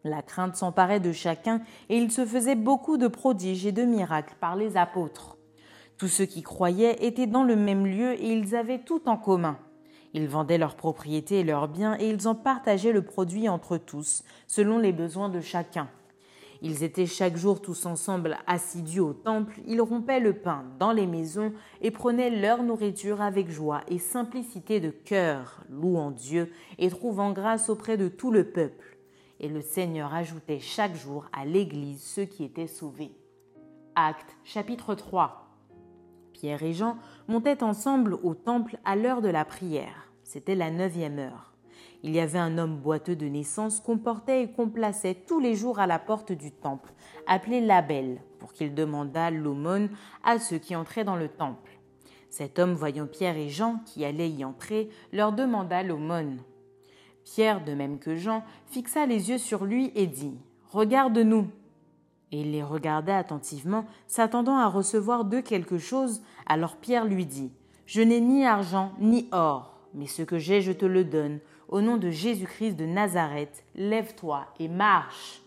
La 0.04 0.22
crainte 0.22 0.56
s'emparait 0.56 1.02
de 1.02 1.12
chacun 1.12 1.62
et 1.90 1.98
il 1.98 2.12
se 2.12 2.26
faisait 2.26 2.56
beaucoup 2.56 2.98
de 2.98 3.08
prodiges 3.08 3.66
et 3.66 3.74
de 3.74 3.84
miracles 3.84 4.36
par 4.40 4.56
les 4.56 4.78
apôtres. 4.78 5.38
Tous 5.98 6.08
ceux 6.08 6.26
qui 6.26 6.42
croyaient 6.42 7.06
étaient 7.06 7.28
dans 7.28 7.44
le 7.44 7.58
même 7.58 7.86
lieu 7.86 8.14
et 8.14 8.32
ils 8.32 8.56
avaient 8.56 8.80
tout 8.80 9.10
en 9.10 9.18
commun. 9.18 9.58
Ils 10.14 10.30
vendaient 10.30 10.58
leurs 10.58 10.76
propriétés 10.76 11.42
et 11.42 11.44
leurs 11.44 11.68
biens 11.68 11.98
et 12.00 12.10
ils 12.10 12.28
en 12.28 12.36
partageaient 12.36 12.94
le 12.94 13.04
produit 13.04 13.50
entre 13.50 13.78
tous, 13.78 14.24
selon 14.48 14.80
les 14.80 14.94
besoins 14.94 15.28
de 15.28 15.42
chacun. 15.42 15.90
Ils 16.62 16.84
étaient 16.84 17.06
chaque 17.06 17.38
jour 17.38 17.62
tous 17.62 17.86
ensemble 17.86 18.38
assidus 18.48 19.00
au 19.00 19.14
temple, 19.14 19.62
ils 19.66 19.82
rompaient 19.82 20.20
le 20.20 20.34
pain 20.34 20.66
dans 20.78 20.92
les 20.92 21.08
maisons 21.08 21.54
et 21.82 21.92
prenaient 21.92 22.30
leur 22.30 22.64
nourriture 22.64 23.22
avec 23.22 23.50
joie 23.50 23.82
et 23.88 23.98
simplicité 23.98 24.80
de 24.80 24.90
cœur, 24.90 25.64
louant 25.70 26.12
Dieu 26.12 26.52
et 26.78 26.90
trouvant 26.90 27.32
grâce 27.32 27.70
auprès 27.70 27.96
de 27.96 28.10
tout 28.10 28.32
le 28.32 28.46
peuple. 28.46 28.89
Et 29.40 29.48
le 29.48 29.62
Seigneur 29.62 30.14
ajoutait 30.14 30.60
chaque 30.60 30.96
jour 30.96 31.26
à 31.32 31.46
l'Église 31.46 32.02
ceux 32.02 32.26
qui 32.26 32.44
étaient 32.44 32.68
sauvés. 32.68 33.12
Acte 33.96 34.38
chapitre 34.44 34.96
3 34.96 35.48
Pierre 36.34 36.64
et 36.64 36.74
Jean 36.74 36.98
montaient 37.28 37.64
ensemble 37.64 38.18
au 38.24 38.34
temple 38.34 38.78
à 38.86 38.96
l'heure 38.96 39.22
de 39.22 39.30
la 39.30 39.46
prière. 39.46 40.12
C'était 40.24 40.56
la 40.56 40.72
neuvième 40.72 41.20
heure. 41.20 41.54
Il 42.02 42.12
y 42.12 42.20
avait 42.20 42.40
un 42.40 42.58
homme 42.58 42.78
boiteux 42.78 43.16
de 43.16 43.26
naissance 43.26 43.82
qu'on 43.82 43.98
portait 43.98 44.44
et 44.44 44.52
qu'on 44.52 44.70
plaçait 44.70 45.16
tous 45.16 45.40
les 45.40 45.56
jours 45.56 45.80
à 45.80 45.88
la 45.88 46.00
porte 46.00 46.32
du 46.32 46.52
temple, 46.52 46.94
appelé 47.28 47.60
Label, 47.60 48.22
pour 48.40 48.54
qu'il 48.54 48.74
demandât 48.74 49.32
l'aumône 49.32 49.90
à 50.24 50.40
ceux 50.40 50.60
qui 50.60 50.76
entraient 50.76 51.04
dans 51.04 51.18
le 51.18 51.28
temple. 51.28 51.72
Cet 52.30 52.60
homme, 52.60 52.74
voyant 52.74 53.08
Pierre 53.08 53.38
et 53.38 53.50
Jean 53.50 53.80
qui 53.86 54.06
allaient 54.06 54.30
y 54.30 54.46
entrer, 54.46 54.90
leur 55.12 55.34
demanda 55.34 55.84
l'aumône. 55.84 56.40
Pierre, 57.34 57.64
de 57.64 57.76
même 57.76 58.00
que 58.00 58.16
Jean, 58.16 58.44
fixa 58.66 59.06
les 59.06 59.30
yeux 59.30 59.38
sur 59.38 59.66
lui 59.66 59.92
et 59.94 60.08
dit 60.08 60.36
Regarde-nous 60.72 61.48
et 62.32 62.42
il 62.42 62.52
les 62.52 62.64
regardait 62.64 63.12
attentivement, 63.12 63.86
s'attendant 64.08 64.58
à 64.58 64.68
recevoir 64.68 65.26
d'eux 65.26 65.42
quelque 65.42 65.78
chose. 65.78 66.22
Alors 66.48 66.78
Pierre 66.78 67.06
lui 67.06 67.28
dit 67.28 67.52
Je 67.86 68.02
n'ai 68.02 68.20
ni 68.20 68.46
argent 68.46 68.94
ni 69.00 69.28
or, 69.32 69.80
mais 69.94 70.08
ce 70.08 70.24
que 70.24 70.40
j'ai, 70.40 70.62
je 70.62 70.72
te 70.72 70.86
le 70.86 71.04
donne. 71.04 71.40
Au 71.68 71.82
nom 71.82 71.98
de 71.98 72.10
Jésus-Christ 72.10 72.74
de 72.74 72.86
Nazareth, 72.86 73.64
lève-toi 73.76 74.48
et 74.60 74.68
marche. 74.68 75.44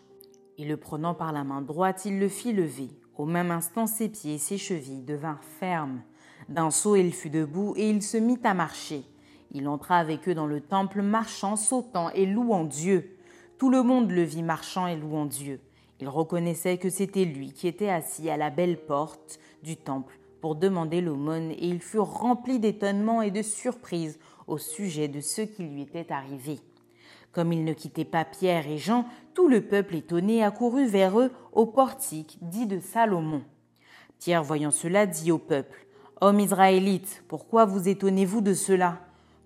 Et 0.58 0.64
le 0.64 0.76
prenant 0.76 1.14
par 1.14 1.32
la 1.32 1.42
main 1.42 1.62
droite, 1.62 2.04
il 2.04 2.20
le 2.20 2.28
fit 2.28 2.52
lever. 2.52 2.90
Au 3.16 3.26
même 3.26 3.50
instant, 3.50 3.88
ses 3.88 4.08
pieds 4.08 4.34
et 4.34 4.38
ses 4.38 4.58
chevilles 4.58 5.02
devinrent 5.02 5.42
fermes. 5.58 6.02
D'un 6.48 6.70
saut, 6.70 6.94
il 6.94 7.12
fut 7.12 7.30
debout 7.30 7.74
et 7.76 7.90
il 7.90 8.02
se 8.02 8.16
mit 8.16 8.38
à 8.44 8.54
marcher. 8.54 9.04
Il 9.52 9.68
entra 9.68 9.98
avec 9.98 10.28
eux 10.28 10.34
dans 10.34 10.46
le 10.46 10.60
temple, 10.60 11.02
marchant, 11.02 11.56
sautant 11.56 12.10
et 12.10 12.24
louant 12.26 12.64
Dieu. 12.64 13.16
Tout 13.58 13.70
le 13.70 13.82
monde 13.82 14.10
le 14.10 14.22
vit 14.22 14.42
marchant 14.42 14.86
et 14.86 14.96
louant 14.96 15.26
Dieu. 15.26 15.60
Il 16.00 16.08
reconnaissait 16.08 16.78
que 16.78 16.90
c'était 16.90 17.26
lui 17.26 17.52
qui 17.52 17.68
était 17.68 17.90
assis 17.90 18.30
à 18.30 18.36
la 18.36 18.50
belle 18.50 18.78
porte 18.78 19.38
du 19.62 19.76
temple 19.76 20.18
pour 20.40 20.56
demander 20.56 21.00
l'aumône 21.00 21.52
et 21.52 21.66
il 21.68 21.80
fut 21.80 22.00
rempli 22.00 22.58
d'étonnement 22.58 23.22
et 23.22 23.30
de 23.30 23.42
surprise 23.42 24.18
au 24.48 24.58
sujet 24.58 25.06
de 25.06 25.20
ce 25.20 25.42
qui 25.42 25.62
lui 25.62 25.82
était 25.82 26.10
arrivé. 26.12 26.58
Comme 27.30 27.52
il 27.52 27.64
ne 27.64 27.72
quittait 27.72 28.04
pas 28.04 28.24
Pierre 28.24 28.66
et 28.66 28.78
Jean, 28.78 29.06
tout 29.34 29.48
le 29.48 29.60
peuple 29.60 29.94
étonné 29.94 30.42
accourut 30.42 30.86
vers 30.86 31.20
eux 31.20 31.30
au 31.52 31.66
portique 31.66 32.38
dit 32.42 32.66
de 32.66 32.80
Salomon. 32.80 33.42
Pierre, 34.18 34.42
voyant 34.42 34.70
cela, 34.70 35.06
dit 35.06 35.30
au 35.30 35.38
peuple 35.38 35.86
Hommes 36.20 36.40
israélites, 36.40 37.22
pourquoi 37.28 37.64
vous 37.64 37.88
étonnez-vous 37.88 38.40
de 38.40 38.54
cela? 38.54 38.98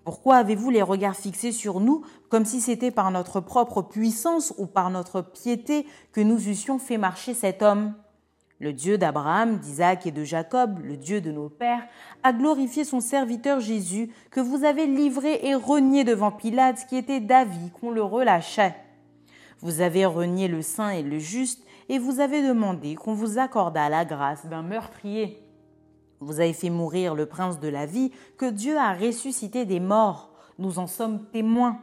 Pourquoi 0.07 0.37
avez-vous 0.37 0.69
les 0.69 0.81
regards 0.81 1.17
fixés 1.17 1.51
sur 1.51 1.81
nous 1.81 2.01
comme 2.29 2.45
si 2.45 2.61
c'était 2.61 2.91
par 2.91 3.11
notre 3.11 3.41
propre 3.41 3.81
puissance 3.81 4.53
ou 4.57 4.65
par 4.65 4.89
notre 4.89 5.19
piété 5.19 5.85
que 6.13 6.21
nous 6.21 6.47
eussions 6.47 6.79
fait 6.79 6.97
marcher 6.97 7.33
cet 7.33 7.61
homme? 7.61 7.93
Le 8.61 8.71
Dieu 8.71 8.97
d'Abraham, 8.97 9.57
d'Isaac 9.57 10.05
et 10.07 10.11
de 10.11 10.23
Jacob, 10.23 10.79
le 10.81 10.95
Dieu 10.95 11.19
de 11.19 11.33
nos 11.33 11.49
pères, 11.49 11.85
a 12.23 12.31
glorifié 12.31 12.85
son 12.85 13.01
serviteur 13.01 13.59
Jésus 13.59 14.09
que 14.31 14.39
vous 14.39 14.63
avez 14.63 14.87
livré 14.87 15.41
et 15.43 15.55
renié 15.55 16.05
devant 16.05 16.31
Pilate 16.31 16.87
qui 16.87 16.95
était 16.95 17.19
d'avis 17.19 17.69
qu'on 17.71 17.91
le 17.91 18.01
relâchait. 18.01 18.77
Vous 19.59 19.81
avez 19.81 20.05
renié 20.05 20.47
le 20.47 20.61
saint 20.61 20.91
et 20.91 21.03
le 21.03 21.19
juste 21.19 21.65
et 21.89 21.99
vous 21.99 22.21
avez 22.21 22.47
demandé 22.47 22.95
qu'on 22.95 23.13
vous 23.13 23.39
accordât 23.39 23.89
la 23.89 24.05
grâce 24.05 24.45
d'un 24.45 24.61
meurtrier. 24.61 25.46
Vous 26.19 26.39
avez 26.39 26.53
fait 26.53 26.71
mourir 26.71 27.13
le 27.13 27.27
prince 27.27 27.59
de 27.59 27.67
la 27.67 27.85
vie, 27.85 28.11
que 28.37 28.49
Dieu 28.49 28.77
a 28.77 28.93
ressuscité 28.93 29.65
des 29.65 29.79
morts. 29.79 30.31
Nous 30.57 30.79
en 30.79 30.87
sommes 30.87 31.25
témoins. 31.31 31.79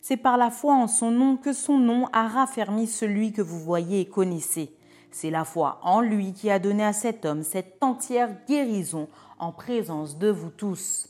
C'est 0.00 0.16
par 0.16 0.38
la 0.38 0.50
foi 0.50 0.74
en 0.74 0.86
son 0.86 1.10
nom 1.10 1.36
que 1.36 1.52
son 1.52 1.78
nom 1.78 2.06
a 2.12 2.28
raffermi 2.28 2.86
celui 2.86 3.32
que 3.32 3.42
vous 3.42 3.58
voyez 3.58 4.00
et 4.00 4.08
connaissez. 4.08 4.74
C'est 5.10 5.30
la 5.30 5.44
foi 5.44 5.78
en 5.82 6.00
lui 6.00 6.32
qui 6.32 6.50
a 6.50 6.58
donné 6.58 6.84
à 6.84 6.92
cet 6.92 7.24
homme 7.24 7.42
cette 7.42 7.76
entière 7.82 8.34
guérison 8.48 9.08
en 9.38 9.52
présence 9.52 10.18
de 10.18 10.28
vous 10.28 10.50
tous. 10.50 11.08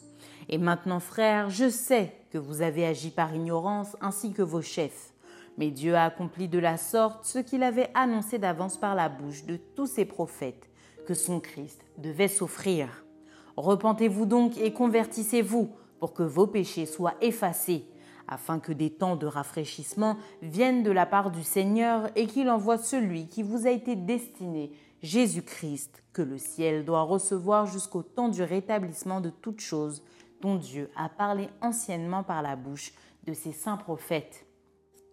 Et 0.49 0.59
maintenant, 0.59 1.01
frères, 1.01 1.51
je 1.51 1.71
sais 1.71 2.13
que 2.31 2.39
vous 2.39 2.61
avez 2.61 2.87
agi 2.87 3.11
par 3.11 3.35
ignorance 3.35 3.97
ainsi 4.01 4.33
que 4.33 4.43
vos 4.43 4.63
chefs. 4.63 5.13
Mais 5.57 5.71
Dieu 5.71 5.95
a 5.95 6.05
accompli 6.05 6.49
de 6.49 6.59
la 6.59 6.77
sorte 6.77 7.25
ce 7.25 7.39
qu'il 7.39 7.63
avait 7.63 7.91
annoncé 7.95 8.39
d'avance 8.39 8.77
par 8.77 8.95
la 8.95 9.09
bouche 9.09 9.45
de 9.45 9.57
tous 9.57 9.87
ses 9.87 10.05
prophètes 10.05 10.69
que 11.05 11.15
son 11.15 11.41
Christ 11.41 11.85
devait 11.99 12.29
s'offrir. 12.29 13.05
Repentez-vous 13.57 14.27
donc 14.27 14.59
et 14.59 14.73
convertissez-vous 14.73 15.71
pour 16.01 16.13
que 16.13 16.23
vos 16.23 16.47
péchés 16.47 16.87
soient 16.87 17.15
effacés, 17.21 17.87
afin 18.27 18.59
que 18.59 18.73
des 18.73 18.91
temps 18.91 19.17
de 19.17 19.27
rafraîchissement 19.27 20.17
viennent 20.43 20.83
de 20.83 20.91
la 20.91 21.07
part 21.07 21.31
du 21.31 21.43
Seigneur 21.43 22.11
et 22.17 22.27
qu'il 22.27 22.51
envoie 22.51 22.79
celui 22.79 23.29
qui 23.29 23.43
vous 23.43 23.67
a 23.67 23.71
été 23.71 23.97
destiné, 23.97 24.73
Jésus-Christ, 25.03 26.03
que 26.13 26.23
le 26.23 26.39
ciel 26.39 26.85
doit 26.85 27.03
recevoir 27.03 27.67
jusqu'au 27.67 28.03
temps 28.03 28.29
du 28.29 28.43
rétablissement 28.43 29.21
de 29.21 29.31
toutes 29.31 29.61
choses 29.61 30.03
dont 30.41 30.57
Dieu 30.57 30.91
a 30.97 31.09
parlé 31.09 31.49
anciennement 31.61 32.23
par 32.23 32.43
la 32.43 32.57
bouche 32.57 32.93
de 33.27 33.33
ses 33.35 33.53
saints 33.53 33.77
prophètes. 33.77 34.47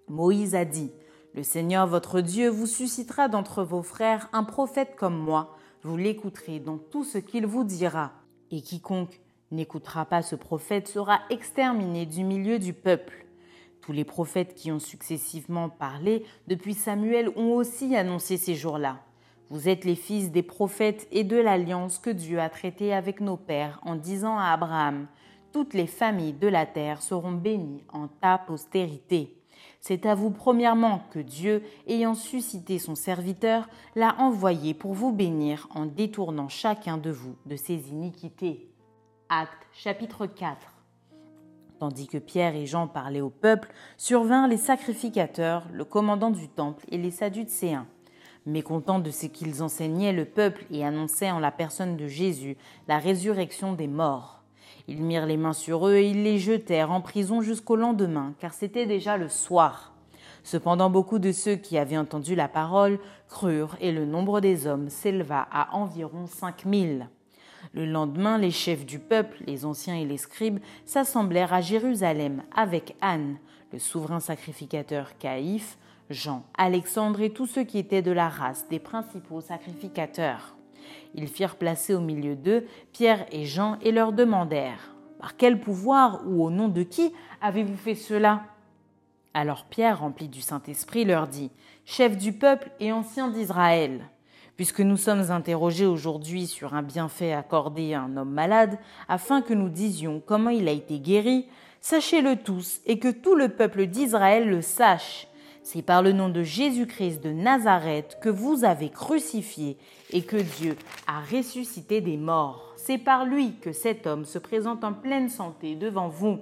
Moïse 0.07 0.55
a 0.55 0.65
dit, 0.65 0.91
Le 1.33 1.43
Seigneur 1.43 1.87
votre 1.87 2.21
Dieu 2.21 2.49
vous 2.49 2.67
suscitera 2.67 3.27
d'entre 3.27 3.63
vos 3.63 3.81
frères 3.81 4.29
un 4.33 4.43
prophète 4.43 4.95
comme 4.97 5.17
moi, 5.17 5.55
vous 5.83 5.97
l'écouterez 5.97 6.59
dans 6.59 6.77
tout 6.77 7.03
ce 7.03 7.17
qu'il 7.17 7.45
vous 7.45 7.63
dira. 7.63 8.11
Et 8.51 8.61
quiconque 8.61 9.19
n'écoutera 9.51 10.05
pas 10.05 10.21
ce 10.21 10.35
prophète 10.35 10.87
sera 10.87 11.21
exterminé 11.29 12.05
du 12.05 12.23
milieu 12.23 12.59
du 12.59 12.73
peuple. 12.73 13.25
Tous 13.81 13.91
les 13.91 14.05
prophètes 14.05 14.53
qui 14.53 14.71
ont 14.71 14.79
successivement 14.79 15.69
parlé 15.69 16.23
depuis 16.47 16.75
Samuel 16.75 17.29
ont 17.35 17.53
aussi 17.53 17.95
annoncé 17.95 18.37
ces 18.37 18.55
jours-là. 18.55 18.99
Vous 19.49 19.67
êtes 19.67 19.83
les 19.83 19.95
fils 19.95 20.31
des 20.31 20.43
prophètes 20.43 21.07
et 21.11 21.23
de 21.23 21.35
l'alliance 21.35 21.97
que 21.97 22.09
Dieu 22.09 22.39
a 22.39 22.49
traitée 22.49 22.93
avec 22.93 23.19
nos 23.19 23.37
pères 23.37 23.79
en 23.83 23.95
disant 23.95 24.37
à 24.37 24.51
Abraham, 24.51 25.07
Toutes 25.51 25.73
les 25.73 25.87
familles 25.87 26.33
de 26.33 26.47
la 26.47 26.65
terre 26.65 27.01
seront 27.01 27.33
bénies 27.33 27.83
en 27.91 28.07
ta 28.07 28.37
postérité. 28.37 29.40
C'est 29.83 30.05
à 30.05 30.13
vous 30.13 30.29
premièrement 30.29 31.01
que 31.09 31.17
Dieu, 31.17 31.63
ayant 31.87 32.13
suscité 32.13 32.77
son 32.77 32.93
serviteur, 32.93 33.67
l'a 33.95 34.15
envoyé 34.19 34.75
pour 34.75 34.93
vous 34.93 35.11
bénir 35.11 35.67
en 35.73 35.87
détournant 35.87 36.49
chacun 36.49 36.99
de 36.99 37.09
vous 37.09 37.35
de 37.47 37.55
ses 37.55 37.89
iniquités. 37.89 38.69
Acte 39.27 39.67
chapitre 39.73 40.27
4 40.27 40.55
Tandis 41.79 42.07
que 42.07 42.19
Pierre 42.19 42.55
et 42.55 42.67
Jean 42.67 42.87
parlaient 42.87 43.21
au 43.21 43.31
peuple, 43.31 43.73
survinrent 43.97 44.47
les 44.47 44.57
sacrificateurs, 44.57 45.67
le 45.73 45.83
commandant 45.83 46.29
du 46.29 46.47
temple 46.47 46.85
et 46.91 46.99
les 46.99 47.09
sadducéens. 47.09 47.87
Mécontents 48.45 48.99
de 48.99 49.09
ce 49.09 49.25
qu'ils 49.25 49.63
enseignaient 49.63 50.13
le 50.13 50.25
peuple 50.25 50.63
et 50.69 50.85
annonçaient 50.85 51.31
en 51.31 51.39
la 51.39 51.51
personne 51.51 51.97
de 51.97 52.05
Jésus 52.07 52.55
la 52.87 52.99
résurrection 52.99 53.73
des 53.73 53.87
morts. 53.87 54.40
Ils 54.87 55.01
mirent 55.01 55.25
les 55.25 55.37
mains 55.37 55.53
sur 55.53 55.87
eux 55.87 55.95
et 55.95 56.09
ils 56.09 56.23
les 56.23 56.39
jetèrent 56.39 56.91
en 56.91 57.01
prison 57.01 57.41
jusqu'au 57.41 57.75
lendemain, 57.75 58.33
car 58.39 58.53
c'était 58.53 58.85
déjà 58.85 59.17
le 59.17 59.29
soir. 59.29 59.93
Cependant 60.43 60.89
beaucoup 60.89 61.19
de 61.19 61.31
ceux 61.31 61.55
qui 61.55 61.77
avaient 61.77 61.97
entendu 61.97 62.35
la 62.35 62.47
parole 62.47 62.99
crurent, 63.29 63.75
et 63.79 63.91
le 63.91 64.05
nombre 64.05 64.39
des 64.41 64.67
hommes 64.67 64.89
s'éleva 64.89 65.47
à 65.51 65.75
environ 65.75 66.25
cinq 66.25 66.65
mille. 66.65 67.07
Le 67.73 67.85
lendemain, 67.85 68.37
les 68.37 68.51
chefs 68.51 68.85
du 68.85 68.97
peuple, 68.97 69.37
les 69.45 69.65
anciens 69.65 69.95
et 69.95 70.05
les 70.05 70.17
scribes, 70.17 70.59
s'assemblèrent 70.85 71.53
à 71.53 71.61
Jérusalem 71.61 72.43
avec 72.55 72.95
Anne, 73.01 73.37
le 73.71 73.79
souverain 73.79 74.19
sacrificateur 74.19 75.17
Caïphe, 75.19 75.77
Jean, 76.09 76.43
Alexandre 76.57 77.21
et 77.21 77.29
tous 77.29 77.45
ceux 77.45 77.63
qui 77.63 77.77
étaient 77.77 78.01
de 78.01 78.11
la 78.11 78.27
race 78.27 78.67
des 78.69 78.79
principaux 78.79 79.41
sacrificateurs. 79.41 80.55
Ils 81.15 81.27
firent 81.27 81.55
placer 81.55 81.93
au 81.93 81.99
milieu 81.99 82.35
d'eux 82.35 82.65
Pierre 82.93 83.25
et 83.31 83.45
Jean 83.45 83.77
et 83.81 83.91
leur 83.91 84.13
demandèrent 84.13 84.95
Par 85.19 85.37
quel 85.37 85.59
pouvoir 85.59 86.21
ou 86.25 86.43
au 86.43 86.49
nom 86.49 86.67
de 86.67 86.83
qui 86.83 87.13
avez-vous 87.41 87.77
fait 87.77 87.95
cela? 87.95 88.43
Alors 89.33 89.65
Pierre, 89.65 89.99
rempli 89.99 90.27
du 90.27 90.41
Saint-Esprit, 90.41 91.05
leur 91.05 91.27
dit 91.27 91.51
Chef 91.85 92.17
du 92.17 92.33
peuple 92.33 92.69
et 92.79 92.91
ancien 92.91 93.29
d'Israël, 93.29 94.09
Puisque 94.57 94.81
nous 94.81 94.97
sommes 94.97 95.31
interrogés 95.31 95.85
aujourd'hui 95.85 96.45
sur 96.45 96.75
un 96.75 96.83
bienfait 96.83 97.33
accordé 97.33 97.93
à 97.93 98.01
un 98.01 98.17
homme 98.17 98.31
malade, 98.31 98.77
afin 99.07 99.41
que 99.41 99.53
nous 99.53 99.69
disions 99.69 100.21
comment 100.23 100.49
il 100.49 100.67
a 100.67 100.71
été 100.71 100.99
guéri, 100.99 101.47
sachez-le 101.79 102.35
tous 102.35 102.81
et 102.85 102.99
que 102.99 103.09
tout 103.09 103.35
le 103.35 103.49
peuple 103.49 103.87
d'Israël 103.87 104.47
le 104.47 104.61
sache. 104.61 105.27
C'est 105.63 105.83
par 105.83 106.01
le 106.01 106.11
nom 106.11 106.29
de 106.29 106.41
Jésus-Christ 106.41 107.23
de 107.23 107.31
Nazareth 107.31 108.17
que 108.19 108.29
vous 108.29 108.63
avez 108.63 108.89
crucifié 108.89 109.77
et 110.11 110.23
que 110.23 110.37
Dieu 110.37 110.75
a 111.05 111.21
ressuscité 111.21 112.01
des 112.01 112.17
morts. 112.17 112.73
C'est 112.77 112.97
par 112.97 113.25
lui 113.25 113.53
que 113.61 113.71
cet 113.71 114.07
homme 114.07 114.25
se 114.25 114.39
présente 114.39 114.83
en 114.83 114.93
pleine 114.93 115.29
santé 115.29 115.75
devant 115.75 116.09
vous. 116.09 116.39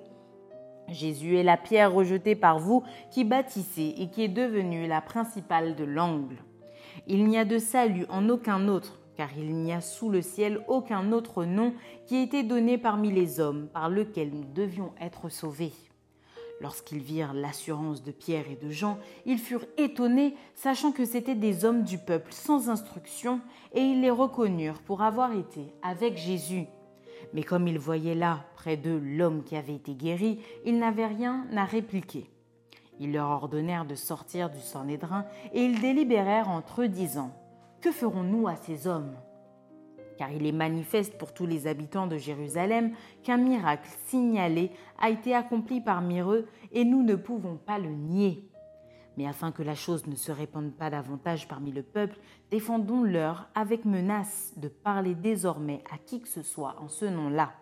Jésus 0.87 1.37
est 1.37 1.43
la 1.43 1.57
pierre 1.57 1.93
rejetée 1.93 2.35
par 2.35 2.59
vous 2.59 2.83
qui 3.11 3.25
bâtissez 3.25 3.93
et 3.97 4.09
qui 4.09 4.23
est 4.23 4.29
devenue 4.29 4.87
la 4.87 5.01
principale 5.01 5.75
de 5.75 5.83
l'angle. 5.83 6.37
Il 7.05 7.25
n'y 7.25 7.37
a 7.37 7.45
de 7.45 7.59
salut 7.59 8.05
en 8.09 8.29
aucun 8.29 8.69
autre, 8.69 8.99
car 9.17 9.29
il 9.37 9.53
n'y 9.53 9.73
a 9.73 9.81
sous 9.81 10.09
le 10.09 10.21
ciel 10.21 10.61
aucun 10.69 11.11
autre 11.11 11.43
nom 11.43 11.73
qui 12.07 12.15
ait 12.15 12.23
été 12.23 12.43
donné 12.43 12.77
parmi 12.77 13.11
les 13.11 13.41
hommes 13.41 13.67
par 13.73 13.89
lequel 13.89 14.31
nous 14.31 14.45
devions 14.45 14.93
être 14.99 15.29
sauvés. 15.29 15.73
Lorsqu'ils 16.61 16.99
virent 16.99 17.33
l'assurance 17.33 18.03
de 18.03 18.11
Pierre 18.11 18.49
et 18.49 18.55
de 18.55 18.69
Jean, 18.69 18.99
ils 19.25 19.37
furent 19.37 19.65
étonnés, 19.77 20.35
sachant 20.55 20.91
que 20.91 21.05
c'étaient 21.05 21.35
des 21.35 21.63
hommes 21.63 21.83
du 21.83 21.97
peuple 21.97 22.33
sans 22.33 22.69
instruction, 22.69 23.39
et 23.73 23.81
ils 23.81 24.01
les 24.01 24.09
reconnurent 24.09 24.81
pour 24.81 25.01
avoir 25.01 25.33
été 25.33 25.73
avec 25.81 26.17
Jésus. 26.17 26.67
Mais 27.33 27.43
comme 27.43 27.67
ils 27.67 27.79
voyaient 27.79 28.15
là, 28.15 28.45
près 28.55 28.75
d'eux, 28.75 28.99
l'homme 28.99 29.43
qui 29.43 29.55
avait 29.55 29.75
été 29.75 29.93
guéri, 29.93 30.39
ils 30.65 30.77
n'avaient 30.77 31.07
rien 31.07 31.47
à 31.55 31.63
répliquer. 31.63 32.29
Ils 32.99 33.13
leur 33.13 33.29
ordonnèrent 33.29 33.85
de 33.85 33.95
sortir 33.95 34.49
du 34.49 34.59
Sanhédrin, 34.59 35.25
et 35.53 35.63
ils 35.63 35.79
délibérèrent 35.79 36.49
entre 36.49 36.81
eux, 36.81 36.89
disant 36.89 37.31
Que 37.79 37.91
ferons-nous 37.91 38.49
à 38.49 38.57
ces 38.57 38.87
hommes? 38.87 39.15
Car 40.19 40.33
il 40.33 40.45
est 40.45 40.51
manifeste 40.51 41.17
pour 41.17 41.33
tous 41.33 41.45
les 41.45 41.65
habitants 41.65 42.05
de 42.05 42.17
Jérusalem 42.17 42.91
qu'un 43.23 43.37
miracle 43.37 43.89
signalé 44.07 44.69
a 44.99 45.09
été 45.09 45.33
accompli 45.33 45.79
parmi 45.79 46.19
eux 46.19 46.45
et 46.73 46.83
nous 46.83 47.03
ne 47.03 47.15
pouvons 47.15 47.55
pas 47.55 47.79
le 47.79 47.87
nier. 47.87 48.43
Mais 49.15 49.25
afin 49.25 49.53
que 49.53 49.63
la 49.63 49.75
chose 49.75 50.07
ne 50.07 50.15
se 50.15 50.33
répande 50.33 50.73
pas 50.73 50.89
davantage 50.89 51.47
parmi 51.47 51.71
le 51.71 51.83
peuple, 51.83 52.19
défendons-leur 52.51 53.47
avec 53.55 53.85
menace 53.85 54.51
de 54.57 54.67
parler 54.67 55.15
désormais 55.15 55.85
à 55.89 55.97
qui 55.97 56.19
que 56.19 56.27
ce 56.27 56.43
soit 56.43 56.75
en 56.81 56.89
ce 56.89 57.05
nom-là. 57.05 57.53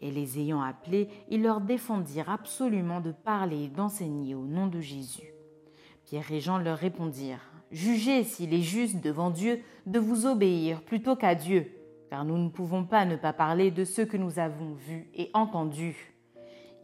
Et 0.00 0.10
les 0.10 0.38
ayant 0.38 0.60
appelés, 0.60 1.08
ils 1.30 1.42
leur 1.42 1.62
défendirent 1.62 2.28
absolument 2.28 3.00
de 3.00 3.12
parler 3.12 3.64
et 3.64 3.68
d'enseigner 3.68 4.34
au 4.34 4.44
nom 4.44 4.66
de 4.66 4.80
Jésus. 4.80 5.32
Pierre 6.04 6.30
et 6.30 6.40
Jean 6.40 6.58
leur 6.58 6.76
répondirent 6.76 7.53
Jugez 7.74 8.22
s'il 8.22 8.54
est 8.54 8.62
juste 8.62 9.00
devant 9.00 9.30
Dieu 9.30 9.60
de 9.86 9.98
vous 9.98 10.26
obéir 10.26 10.80
plutôt 10.82 11.16
qu'à 11.16 11.34
Dieu, 11.34 11.72
car 12.08 12.24
nous 12.24 12.38
ne 12.38 12.48
pouvons 12.48 12.84
pas 12.84 13.04
ne 13.04 13.16
pas 13.16 13.32
parler 13.32 13.72
de 13.72 13.84
ce 13.84 14.00
que 14.00 14.16
nous 14.16 14.38
avons 14.38 14.74
vu 14.74 15.08
et 15.12 15.28
entendu. 15.34 16.14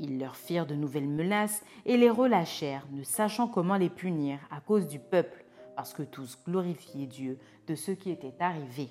Ils 0.01 0.19
leur 0.19 0.35
firent 0.35 0.67
de 0.67 0.75
nouvelles 0.75 1.09
menaces 1.09 1.63
et 1.87 1.97
les 1.97 2.11
relâchèrent, 2.11 2.89
ne 2.91 3.05
sachant 3.05 3.47
comment 3.47 3.77
les 3.77 3.89
punir 3.89 4.41
à 4.51 4.61
cause 4.61 4.89
du 4.89 4.99
peuple, 4.99 5.45
parce 5.77 5.95
que 5.95 6.03
tous 6.03 6.37
glorifiaient 6.45 7.07
Dieu 7.07 7.39
de 7.69 7.77
ce 7.77 7.93
qui 7.93 8.11
était 8.11 8.35
arrivé. 8.41 8.89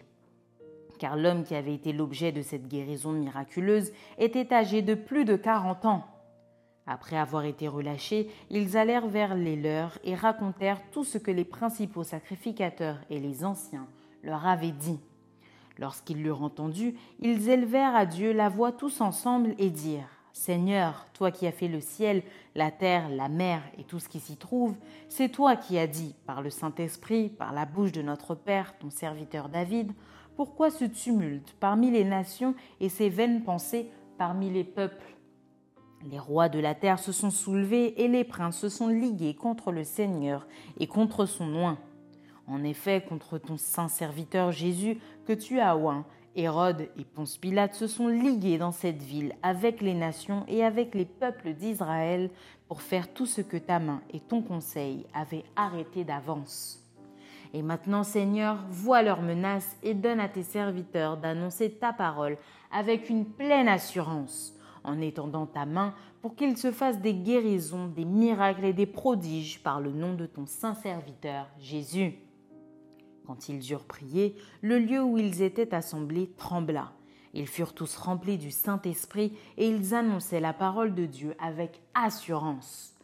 Car 0.99 1.17
l'homme 1.17 1.43
qui 1.43 1.53
avait 1.53 1.75
été 1.75 1.91
l'objet 1.91 2.31
de 2.31 2.43
cette 2.43 2.69
guérison 2.69 3.11
miraculeuse 3.11 3.91
était 4.17 4.53
âgé 4.53 4.81
de 4.81 4.93
plus 4.93 5.25
de 5.25 5.35
quarante 5.35 5.83
ans. 5.83 6.05
Après 6.91 7.17
avoir 7.17 7.45
été 7.45 7.67
relâchés, 7.67 8.31
ils 8.49 8.75
allèrent 8.75 9.07
vers 9.07 9.35
les 9.35 9.55
leurs 9.55 9.99
et 10.03 10.15
racontèrent 10.15 10.81
tout 10.89 11.03
ce 11.03 11.19
que 11.19 11.29
les 11.29 11.45
principaux 11.45 12.03
sacrificateurs 12.03 12.97
et 13.11 13.19
les 13.19 13.45
anciens 13.45 13.85
leur 14.23 14.47
avaient 14.47 14.71
dit. 14.71 14.99
Lorsqu'ils 15.77 16.23
l'eurent 16.23 16.41
entendu, 16.41 16.95
ils 17.19 17.47
élevèrent 17.49 17.95
à 17.95 18.07
Dieu 18.07 18.33
la 18.33 18.49
voix 18.49 18.71
tous 18.71 19.01
ensemble 19.01 19.53
et 19.59 19.69
dirent 19.69 20.09
Seigneur, 20.33 21.05
toi 21.13 21.29
qui 21.29 21.45
as 21.45 21.51
fait 21.51 21.67
le 21.67 21.79
ciel, 21.79 22.23
la 22.55 22.71
terre, 22.71 23.07
la 23.09 23.29
mer 23.29 23.61
et 23.77 23.83
tout 23.83 23.99
ce 23.99 24.09
qui 24.09 24.19
s'y 24.19 24.37
trouve, 24.37 24.75
c'est 25.09 25.29
toi 25.29 25.55
qui 25.55 25.77
as 25.77 25.85
dit, 25.85 26.15
par 26.25 26.41
le 26.41 26.49
Saint-Esprit, 26.49 27.29
par 27.29 27.53
la 27.53 27.65
bouche 27.67 27.91
de 27.91 28.01
notre 28.01 28.33
Père, 28.33 28.75
ton 28.79 28.89
serviteur 28.89 29.49
David, 29.49 29.91
pourquoi 30.35 30.71
ce 30.71 30.85
tumulte 30.85 31.55
parmi 31.59 31.91
les 31.91 32.03
nations 32.03 32.55
et 32.79 32.89
ces 32.89 33.09
vaines 33.09 33.43
pensées 33.43 33.91
parmi 34.17 34.49
les 34.49 34.63
peuples? 34.63 35.18
Les 36.05 36.19
rois 36.19 36.49
de 36.49 36.59
la 36.59 36.75
terre 36.75 36.99
se 36.99 37.11
sont 37.11 37.31
soulevés 37.31 38.01
et 38.01 38.07
les 38.07 38.23
princes 38.23 38.57
se 38.57 38.69
sont 38.69 38.87
ligués 38.87 39.33
contre 39.33 39.71
le 39.71 39.83
Seigneur 39.83 40.47
et 40.79 40.87
contre 40.87 41.25
son 41.25 41.55
oint. 41.55 41.77
En 42.47 42.63
effet, 42.63 43.03
contre 43.07 43.37
ton 43.37 43.57
saint 43.57 43.89
serviteur 43.89 44.51
Jésus 44.51 44.97
que 45.25 45.33
tu 45.33 45.59
as 45.59 45.77
oint, 45.77 46.05
Hérode 46.35 46.89
et 46.97 47.03
Ponce 47.03 47.37
Pilate 47.37 47.73
se 47.73 47.87
sont 47.87 48.07
ligués 48.07 48.57
dans 48.57 48.71
cette 48.71 49.01
ville 49.03 49.33
avec 49.43 49.81
les 49.81 49.93
nations 49.93 50.45
et 50.47 50.63
avec 50.63 50.95
les 50.95 51.05
peuples 51.05 51.53
d'Israël 51.53 52.29
pour 52.67 52.81
faire 52.81 53.11
tout 53.13 53.25
ce 53.25 53.41
que 53.41 53.57
ta 53.57 53.79
main 53.79 54.01
et 54.13 54.19
ton 54.19 54.41
conseil 54.41 55.05
avaient 55.13 55.43
arrêté 55.55 56.03
d'avance. 56.03 56.79
Et 57.53 57.63
maintenant, 57.63 58.03
Seigneur, 58.03 58.63
vois 58.69 59.01
leurs 59.01 59.23
menaces 59.23 59.75
et 59.81 59.95
donne 59.95 60.19
à 60.19 60.29
tes 60.29 60.43
serviteurs 60.43 61.17
d'annoncer 61.17 61.71
ta 61.71 61.91
parole 61.91 62.37
avec 62.71 63.09
une 63.09 63.25
pleine 63.25 63.67
assurance 63.67 64.53
en 64.89 64.99
étendant 64.99 65.45
ta 65.45 65.65
main 65.65 65.93
pour 66.21 66.35
qu'il 66.35 66.57
se 66.57 66.71
fasse 66.71 66.99
des 66.99 67.13
guérisons, 67.13 67.87
des 67.87 68.05
miracles 68.05 68.65
et 68.65 68.73
des 68.73 68.85
prodiges 68.85 69.61
par 69.63 69.79
le 69.79 69.91
nom 69.91 70.13
de 70.13 70.25
ton 70.25 70.45
saint 70.45 70.73
serviteur 70.73 71.47
Jésus. 71.59 72.15
Quand 73.25 73.47
ils 73.47 73.71
eurent 73.71 73.85
prié, 73.85 74.35
le 74.61 74.79
lieu 74.79 75.01
où 75.01 75.17
ils 75.17 75.41
étaient 75.41 75.73
assemblés 75.73 76.31
trembla. 76.37 76.91
Ils 77.33 77.47
furent 77.47 77.75
tous 77.75 77.95
remplis 77.95 78.39
du 78.39 78.49
Saint-Esprit 78.49 79.33
et 79.57 79.69
ils 79.69 79.93
annonçaient 79.93 80.39
la 80.39 80.53
parole 80.53 80.95
de 80.95 81.05
Dieu 81.05 81.35
avec 81.39 81.79
assurance. 81.93 82.95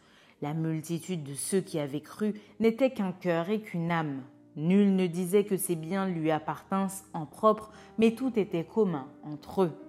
La 0.41 0.53
multitude 0.53 1.23
de 1.23 1.35
ceux 1.35 1.61
qui 1.61 1.79
avaient 1.79 2.01
cru 2.01 2.33
n'était 2.59 2.91
qu'un 2.91 3.11
cœur 3.11 3.49
et 3.49 3.61
qu'une 3.61 3.91
âme. 3.91 4.23
Nul 4.55 4.95
ne 4.95 5.05
disait 5.05 5.43
que 5.43 5.57
ses 5.57 5.75
biens 5.75 6.07
lui 6.07 6.31
appartinssent 6.31 7.05
en 7.13 7.25
propre, 7.25 7.71
mais 7.97 8.15
tout 8.15 8.37
était 8.39 8.63
commun 8.63 9.07
entre 9.23 9.63
eux. 9.63 9.84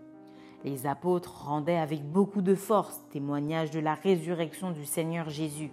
Les 0.67 0.89
apôtres 0.89 1.45
rendaient 1.47 1.77
avec 1.77 2.03
beaucoup 2.03 2.43
de 2.43 2.57
force 2.57 3.01
témoignage 3.13 3.71
de 3.71 3.79
la 3.79 3.95
résurrection 3.95 4.73
du 4.73 4.85
Seigneur 4.85 5.31
Jésus, 5.31 5.71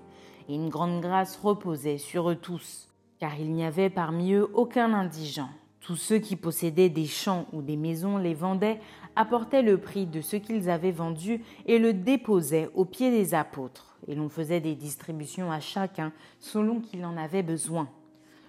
et 0.47 0.53
une 0.53 0.69
grande 0.69 1.01
grâce 1.01 1.35
reposait 1.35 1.97
sur 1.97 2.29
eux 2.29 2.35
tous, 2.35 2.89
car 3.17 3.39
il 3.39 3.51
n'y 3.53 3.65
avait 3.65 3.89
parmi 3.89 4.33
eux 4.33 4.47
aucun 4.53 4.93
indigent. 4.93 5.49
Tous 5.79 5.95
ceux 5.95 6.19
qui 6.19 6.35
possédaient 6.35 6.91
des 6.91 7.07
champs 7.07 7.47
ou 7.53 7.63
des 7.63 7.75
maisons 7.75 8.17
les 8.17 8.35
vendaient, 8.35 8.79
apportaient 9.15 9.63
le 9.63 9.79
prix 9.79 10.05
de 10.05 10.21
ce 10.21 10.35
qu'ils 10.35 10.69
avaient 10.69 10.91
vendu 10.91 11.43
et 11.65 11.79
le 11.79 11.93
déposaient 11.93 12.69
aux 12.75 12.85
pieds 12.85 13.09
des 13.09 13.33
apôtres, 13.33 13.97
et 14.07 14.13
l'on 14.13 14.29
faisait 14.29 14.61
des 14.61 14.75
distributions 14.75 15.51
à 15.51 15.59
chacun 15.59 16.13
selon 16.39 16.81
qu'il 16.81 17.03
en 17.03 17.17
avait 17.17 17.41
besoin. 17.41 17.89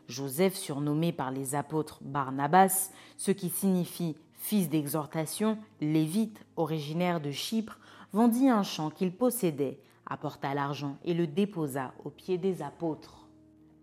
Joseph, 0.09 0.57
surnommé 0.57 1.11
par 1.11 1.31
les 1.31 1.55
apôtres 1.55 2.01
Barnabas, 2.03 2.91
ce 3.17 3.31
qui 3.31 3.49
signifie 3.49 4.15
fils 4.45 4.69
d'exhortation, 4.69 5.57
lévite, 5.81 6.45
originaire 6.57 7.19
de 7.19 7.31
Chypre, 7.31 7.79
vendit 8.13 8.51
un 8.51 8.63
champ 8.63 8.91
qu'il 8.91 9.11
possédait, 9.11 9.81
apporta 10.05 10.53
l'argent 10.53 10.99
et 11.03 11.15
le 11.15 11.27
déposa 11.27 11.95
aux 12.05 12.11
pieds 12.11 12.37
des 12.37 12.61
apôtres. 12.61 13.27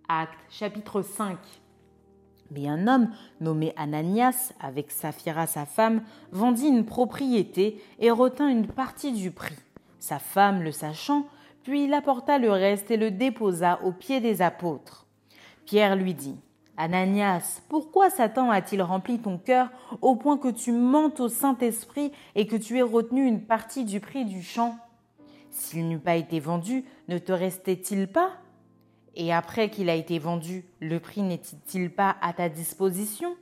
Acte 0.08 0.38
chapitre 0.52 1.02
5 1.02 1.40
Mais 2.52 2.68
un 2.68 2.88
homme 2.88 3.10
nommé 3.40 3.74
Ananias, 3.76 4.54
avec 4.60 4.92
Saphira 4.92 5.48
sa 5.48 5.66
femme, 5.66 6.04
vendit 6.32 6.68
une 6.68 6.86
propriété 6.86 7.82
et 7.98 8.12
retint 8.12 8.48
une 8.48 8.68
partie 8.68 9.14
du 9.14 9.32
prix. 9.32 9.58
Sa 9.98 10.20
femme 10.20 10.62
le 10.62 10.72
sachant, 10.72 11.26
puis 11.64 11.86
il 11.86 11.94
apporta 11.96 12.38
le 12.38 12.52
reste 12.52 12.92
et 12.92 12.98
le 12.98 13.10
déposa 13.10 13.80
aux 13.84 13.94
pieds 13.94 14.22
des 14.22 14.44
apôtres. 14.44 15.08
Pierre 15.66 15.96
lui 15.96 16.14
dit 16.14 16.38
Ananias, 16.82 17.62
pourquoi 17.70 18.10
Satan 18.10 18.50
a-t-il 18.50 18.82
rempli 18.82 19.20
ton 19.20 19.38
cœur 19.38 19.70
au 20.02 20.16
point 20.16 20.40
que 20.40 20.48
tu 20.48 20.72
mentes 20.72 21.20
au 21.20 21.30
Saint-Esprit 21.30 22.12
et 22.34 22.48
que 22.48 22.56
tu 22.56 22.80
aies 22.80 22.82
retenu 22.82 23.24
une 23.28 23.44
partie 23.44 23.86
du 23.86 24.00
prix 24.00 24.26
du 24.26 24.42
champ? 24.42 24.76
S'il 25.52 25.88
n'eût 25.88 26.00
pas 26.00 26.16
été 26.16 26.40
vendu, 26.40 26.84
ne 27.08 27.20
te 27.20 27.32
restait-il 27.32 28.08
pas? 28.08 28.32
Et 29.14 29.32
après 29.32 29.70
qu'il 29.70 29.92
a 29.92 29.94
été 29.94 30.18
vendu, 30.18 30.66
le 30.80 31.00
prix 31.00 31.22
n'est-il 31.22 31.92
pas 31.94 32.16
à 32.20 32.34
ta 32.34 32.50
disposition? 32.50 33.36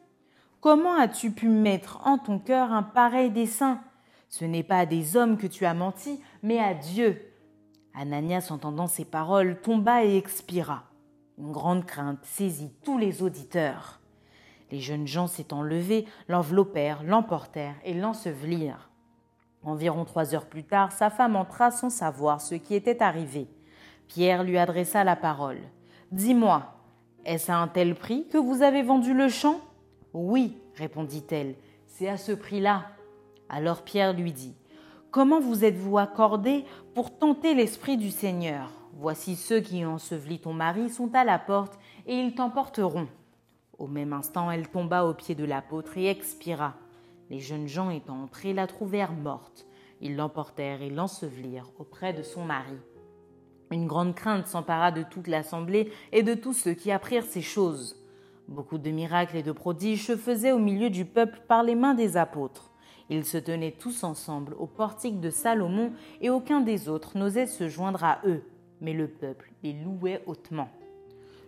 Comment 0.60 1.00
as-tu 1.00 1.32
pu 1.32 1.48
mettre 1.48 2.06
en 2.06 2.18
ton 2.18 2.40
cœur 2.40 2.74
un 2.74 2.84
pareil 2.84 3.32
dessein? 3.32 3.80
Ce 4.28 4.44
n'est 4.44 4.64
pas 4.64 4.80
à 4.80 4.86
des 4.86 5.16
hommes 5.16 5.38
que 5.38 5.48
tu 5.48 5.66
as 5.66 5.74
menti, 5.74 6.22
mais 6.44 6.60
à 6.60 6.74
Dieu. 6.74 7.22
Ananias, 7.94 8.50
entendant 8.50 8.88
ces 8.88 9.06
paroles, 9.06 9.62
tomba 9.62 10.04
et 10.04 10.18
expira. 10.18 10.89
Une 11.40 11.54
grande 11.54 11.86
crainte 11.86 12.20
saisit 12.24 12.74
tous 12.84 12.98
les 12.98 13.24
auditeurs. 13.24 14.02
Les 14.72 14.82
jeunes 14.82 15.08
gens 15.08 15.28
s'étant 15.28 15.62
levés, 15.62 16.06
l'enveloppèrent, 16.28 17.02
l'emportèrent 17.04 17.80
et 17.86 17.94
l'ensevelirent. 17.94 18.90
Environ 19.64 20.04
trois 20.04 20.36
heures 20.36 20.48
plus 20.48 20.66
tard, 20.66 20.92
sa 20.92 21.10
femme 21.10 21.38
entra 21.38 21.72
sans 21.72 21.90
savoir 21.90 22.42
ce 22.42 22.56
qui 22.56 22.76
était 22.76 23.02
arrivé. 23.02 23.48
Pierre 24.08 24.44
lui 24.44 24.58
adressa 24.58 25.04
la 25.04 25.16
parole. 25.16 25.60
Dis-moi, 26.12 26.64
Est-ce 27.26 27.52
à 27.52 27.58
un 27.58 27.68
tel 27.68 27.96
prix 27.96 28.28
que 28.28 28.38
vous 28.38 28.62
avez 28.62 28.82
vendu 28.82 29.14
le 29.14 29.30
champ 29.30 29.60
Oui, 30.14 30.58
répondit-elle, 30.76 31.56
c'est 31.86 32.10
à 32.10 32.18
ce 32.18 32.32
prix-là. 32.32 32.86
Alors 33.50 33.84
Pierre 33.84 34.14
lui 34.14 34.34
dit, 34.34 34.56
Comment 35.12 35.40
vous 35.40 35.66
êtes-vous 35.66 35.98
accordé 35.98 36.66
pour 36.94 37.18
tenter 37.18 37.54
l'Esprit 37.54 37.98
du 37.98 38.12
Seigneur? 38.12 38.79
Voici 38.94 39.36
ceux 39.36 39.62
qui 39.62 39.86
ont 39.86 39.94
enseveli 39.94 40.40
ton 40.40 40.54
mari 40.54 40.90
sont 40.90 41.14
à 41.14 41.24
la 41.24 41.40
porte, 41.40 41.80
et 42.06 42.16
ils 42.16 42.36
t'emporteront. 42.36 43.08
Au 43.78 43.88
même 43.88 44.14
instant, 44.14 44.52
elle 44.52 44.68
tomba 44.68 45.06
aux 45.06 45.14
pieds 45.14 45.36
de 45.36 45.46
l'apôtre 45.46 45.98
et 45.98 46.10
expira. 46.10 46.74
Les 47.30 47.40
jeunes 47.40 47.68
gens 47.68 47.90
étant 47.90 48.24
entrés 48.24 48.54
la 48.54 48.68
trouvèrent 48.68 49.14
morte. 49.14 49.68
Ils 50.02 50.16
l'emportèrent 50.16 50.82
et 50.82 50.90
l'ensevelirent 50.90 51.72
auprès 51.78 52.14
de 52.14 52.24
son 52.24 52.44
mari. 52.44 52.78
Une 53.72 53.88
grande 53.88 54.16
crainte 54.16 54.48
s'empara 54.48 54.92
de 54.92 55.04
toute 55.04 55.28
l'assemblée 55.28 55.92
et 56.12 56.24
de 56.24 56.34
tous 56.34 56.54
ceux 56.54 56.74
qui 56.74 56.92
apprirent 56.92 57.26
ces 57.26 57.42
choses. 57.42 57.96
Beaucoup 58.48 58.80
de 58.80 58.90
miracles 58.90 59.38
et 59.38 59.44
de 59.44 59.52
prodiges 59.52 60.08
se 60.08 60.18
faisaient 60.18 60.52
au 60.52 60.60
milieu 60.60 60.90
du 60.90 61.06
peuple 61.06 61.40
par 61.48 61.62
les 61.62 61.76
mains 61.76 61.94
des 61.94 62.18
apôtres. 62.18 62.72
Ils 63.10 63.26
se 63.26 63.38
tenaient 63.38 63.76
tous 63.78 64.04
ensemble 64.04 64.56
au 64.58 64.66
portique 64.66 65.20
de 65.20 65.30
Salomon 65.30 65.94
et 66.20 66.30
aucun 66.30 66.62
des 66.62 66.90
autres 66.90 67.18
n'osait 67.18 67.46
se 67.46 67.70
joindre 67.70 68.04
à 68.04 68.20
eux, 68.26 68.44
mais 68.82 68.94
le 68.94 69.08
peuple 69.08 69.52
les 69.64 69.74
louait 69.74 70.22
hautement. 70.26 70.70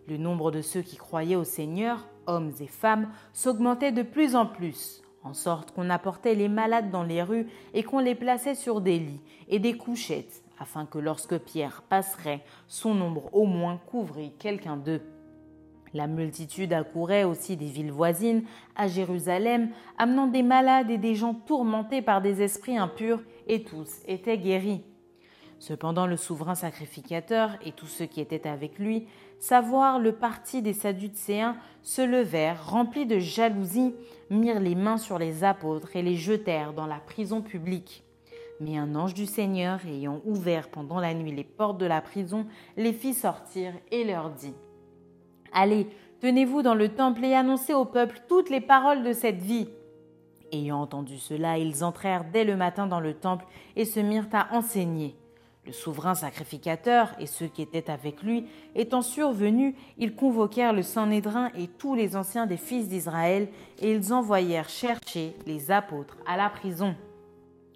Le 0.08 0.18
nombre 0.18 0.52
de 0.52 0.62
ceux 0.62 0.82
qui 0.82 0.98
croyaient 0.98 1.36
au 1.36 1.44
Seigneur, 1.44 2.08
hommes 2.28 2.52
et 2.60 2.68
femmes, 2.68 3.10
s'augmentait 3.34 3.92
de 3.92 4.02
plus 4.02 4.36
en 4.36 4.46
plus, 4.46 5.02
en 5.24 5.34
sorte 5.34 5.72
qu'on 5.72 5.90
apportait 5.90 6.36
les 6.36 6.50
malades 6.50 6.90
dans 6.92 7.04
les 7.04 7.22
rues 7.22 7.48
et 7.74 7.84
qu'on 7.84 8.00
les 8.00 8.16
plaçait 8.16 8.56
sur 8.56 8.82
des 8.82 9.00
lits 9.00 9.22
et 9.48 9.60
des 9.60 9.78
couchettes, 9.78 10.44
afin 10.60 10.86
que 10.86 10.98
lorsque 10.98 11.38
Pierre 11.38 11.84
passerait, 11.88 12.44
son 12.68 13.00
ombre 13.02 13.30
au 13.34 13.46
moins 13.46 13.80
couvrit 13.88 14.34
quelqu'un 14.38 14.78
d'eux. 14.78 15.02
La 15.94 16.08
multitude 16.08 16.72
accourait 16.72 17.26
aussi 17.26 17.58
des 17.58 17.66
villes 17.66 17.92
voisines, 17.92 18.44
à 18.76 18.88
Jérusalem, 18.88 19.70
amenant 19.98 20.28
des 20.28 20.44
malades 20.44 20.90
et 20.90 20.98
des 20.98 21.16
gens 21.16 21.34
tourmentés 21.34 22.02
par 22.02 22.22
des 22.22 22.42
esprits 22.42 22.78
impurs, 22.78 23.22
et 23.48 23.64
tous 23.64 23.90
étaient 24.08 24.38
guéris. 24.38 24.84
Cependant 25.62 26.08
le 26.08 26.18
souverain 26.18 26.56
sacrificateur 26.56 27.52
et 27.64 27.72
tous 27.72 27.86
ceux 27.86 28.08
qui 28.08 28.20
étaient 28.20 28.48
avec 28.48 28.80
lui, 28.80 29.06
savoir 29.38 30.00
le 30.00 30.12
parti 30.12 30.64
des 30.64 30.74
Sadducéens, 30.74 31.56
se 31.84 32.02
levèrent, 32.02 32.68
remplis 32.68 33.06
de 33.06 33.20
jalousie, 33.20 33.94
mirent 34.32 34.60
les 34.60 34.74
mains 34.74 34.98
sur 34.98 35.20
les 35.20 35.44
apôtres 35.44 35.96
et 35.96 36.02
les 36.02 36.16
jetèrent 36.16 36.74
dans 36.74 36.88
la 36.88 36.96
prison 36.96 37.44
publique. 37.44 38.04
Mais 38.60 38.76
un 38.80 38.96
ange 38.96 39.14
du 39.14 39.28
Seigneur, 39.28 39.80
ayant 39.86 40.20
ouvert 40.26 40.68
pendant 40.68 41.00
la 41.00 41.14
nuit 41.14 41.32
les 41.32 41.44
portes 41.44 41.78
de 41.78 41.86
la 41.86 42.02
prison, 42.02 42.48
les 42.76 42.92
fit 42.92 43.14
sortir 43.14 43.72
et 43.92 44.04
leur 44.04 44.32
dit 44.32 44.56
Allez, 45.54 45.88
tenez-vous 46.22 46.64
dans 46.64 46.74
le 46.74 46.90
temple 46.90 47.24
et 47.24 47.36
annoncez 47.36 47.76
au 47.76 47.86
peuple 47.86 48.20
toutes 48.28 48.50
les 48.50 48.62
paroles 48.62 49.04
de 49.04 49.14
cette 49.14 49.44
vie. 49.44 49.70
Ayant 50.52 50.82
entendu 50.82 51.20
cela, 51.20 51.60
ils 51.60 51.84
entrèrent 51.84 52.26
dès 52.34 52.46
le 52.46 52.56
matin 52.56 52.88
dans 52.88 53.00
le 53.00 53.14
temple 53.14 53.46
et 53.76 53.86
se 53.86 54.00
mirent 54.00 54.28
à 54.34 54.56
enseigner. 54.56 55.16
Le 55.66 55.72
souverain 55.72 56.16
sacrificateur 56.16 57.14
et 57.20 57.28
ceux 57.28 57.48
qui 57.48 57.62
étaient 57.62 57.92
avec 57.92 58.24
lui 58.24 58.48
étant 58.74 59.02
survenus, 59.02 59.76
ils 59.98 60.16
convoquèrent 60.16 60.74
le 60.74 60.82
Sanhédrin 60.82 61.52
et 61.56 61.68
tous 61.68 61.94
les 61.94 62.16
anciens 62.16 62.48
des 62.48 62.58
fils 62.58 62.88
d'Israël, 62.88 63.48
et 63.80 63.92
ils 63.92 64.12
envoyèrent 64.12 64.70
chercher 64.70 65.36
les 65.46 65.70
apôtres 65.70 66.18
à 66.26 66.36
la 66.36 66.50
prison. 66.50 66.96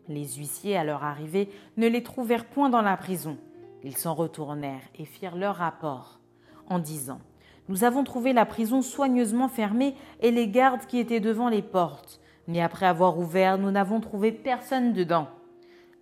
Les 0.07 0.27
huissiers, 0.27 0.77
à 0.77 0.83
leur 0.83 1.03
arrivée, 1.03 1.49
ne 1.77 1.87
les 1.87 2.01
trouvèrent 2.01 2.45
point 2.45 2.69
dans 2.69 2.81
la 2.81 2.97
prison. 2.97 3.37
Ils 3.83 3.97
s'en 3.97 4.15
retournèrent 4.15 4.89
et 4.97 5.05
firent 5.05 5.35
leur 5.35 5.57
rapport, 5.57 6.19
en 6.67 6.79
disant 6.79 7.19
nous 7.67 7.83
avons 7.83 8.03
trouvé 8.03 8.31
la 8.31 8.45
prison 8.45 8.81
soigneusement 8.81 9.47
fermée 9.47 9.95
et 10.21 10.29
les 10.31 10.47
gardes 10.47 10.85
qui 10.85 10.99
étaient 10.99 11.19
devant 11.19 11.49
les 11.49 11.63
portes. 11.63 12.19
Mais 12.47 12.61
après 12.61 12.85
avoir 12.85 13.17
ouvert, 13.17 13.57
nous 13.57 13.71
n'avons 13.71 13.99
trouvé 13.99 14.31
personne 14.31 14.93
dedans. 14.93 15.27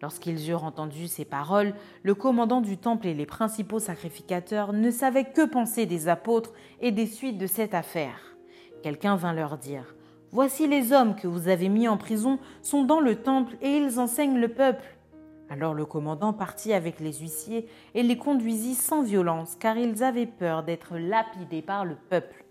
Lorsqu'ils 0.04 0.50
eurent 0.50 0.66
entendu 0.66 1.08
ces 1.08 1.24
paroles, 1.24 1.74
le 2.04 2.14
commandant 2.14 2.60
du 2.60 2.78
temple 2.78 3.08
et 3.08 3.14
les 3.14 3.26
principaux 3.26 3.80
sacrificateurs 3.80 4.74
ne 4.74 4.92
savaient 4.92 5.32
que 5.32 5.46
penser 5.46 5.86
des 5.86 6.10
apôtres 6.10 6.52
et 6.82 6.92
des 6.92 7.06
suites 7.06 7.38
de 7.38 7.48
cette 7.48 7.74
affaire. 7.74 8.36
Quelqu'un 8.82 9.16
vint 9.16 9.32
leur 9.32 9.58
dire 9.58 9.96
Voici 10.34 10.68
les 10.68 10.92
hommes 10.92 11.16
que 11.16 11.30
vous 11.30 11.48
avez 11.48 11.70
mis 11.70 11.88
en 11.88 11.96
prison 11.96 12.38
sont 12.62 12.84
dans 12.84 13.00
le 13.00 13.16
temple 13.16 13.56
et 13.62 13.78
ils 13.78 13.98
enseignent 13.98 14.42
le 14.42 14.50
peuple. 14.50 14.84
Alors 15.50 15.74
le 15.74 15.86
commandant 15.86 16.34
partit 16.34 16.74
avec 16.74 17.00
les 17.00 17.14
huissiers 17.14 17.70
et 17.94 18.04
les 18.04 18.18
conduisit 18.18 18.76
sans 18.76 19.04
violence, 19.04 19.56
car 19.56 19.78
ils 19.78 20.04
avaient 20.04 20.26
peur 20.26 20.64
d'être 20.64 20.98
lapidés 20.98 21.62
par 21.62 21.86
le 21.86 21.96
peuple. 22.10 22.44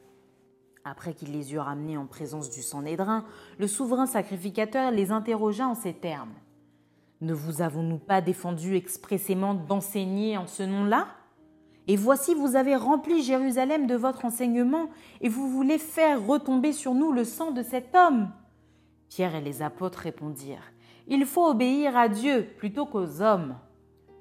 Après 0.86 1.12
qu'il 1.12 1.32
les 1.32 1.52
eut 1.52 1.58
ramenés 1.58 1.98
en 1.98 2.06
présence 2.06 2.48
du 2.48 2.62
Sanhédrin, 2.62 3.26
le 3.58 3.66
souverain 3.66 4.06
sacrificateur 4.06 4.90
les 4.90 5.12
interrogea 5.12 5.68
en 5.68 5.74
ces 5.74 5.92
termes. 5.92 6.32
Ne 7.22 7.34
vous 7.34 7.62
avons-nous 7.62 7.98
pas 7.98 8.20
défendu 8.20 8.74
expressément 8.74 9.54
d'enseigner 9.54 10.36
en 10.36 10.48
ce 10.48 10.64
nom-là? 10.64 11.06
Et 11.86 11.94
voici 11.94 12.34
vous 12.34 12.56
avez 12.56 12.74
rempli 12.74 13.22
Jérusalem 13.22 13.86
de 13.86 13.94
votre 13.94 14.24
enseignement, 14.24 14.88
et 15.20 15.28
vous 15.28 15.48
voulez 15.48 15.78
faire 15.78 16.26
retomber 16.26 16.72
sur 16.72 16.94
nous 16.94 17.12
le 17.12 17.22
sang 17.22 17.52
de 17.52 17.62
cet 17.62 17.94
homme. 17.94 18.32
Pierre 19.08 19.36
et 19.36 19.40
les 19.40 19.62
apôtres 19.62 20.00
répondirent. 20.00 20.72
Il 21.06 21.24
faut 21.24 21.46
obéir 21.46 21.96
à 21.96 22.08
Dieu 22.08 22.48
plutôt 22.58 22.86
qu'aux 22.86 23.22
hommes. 23.22 23.54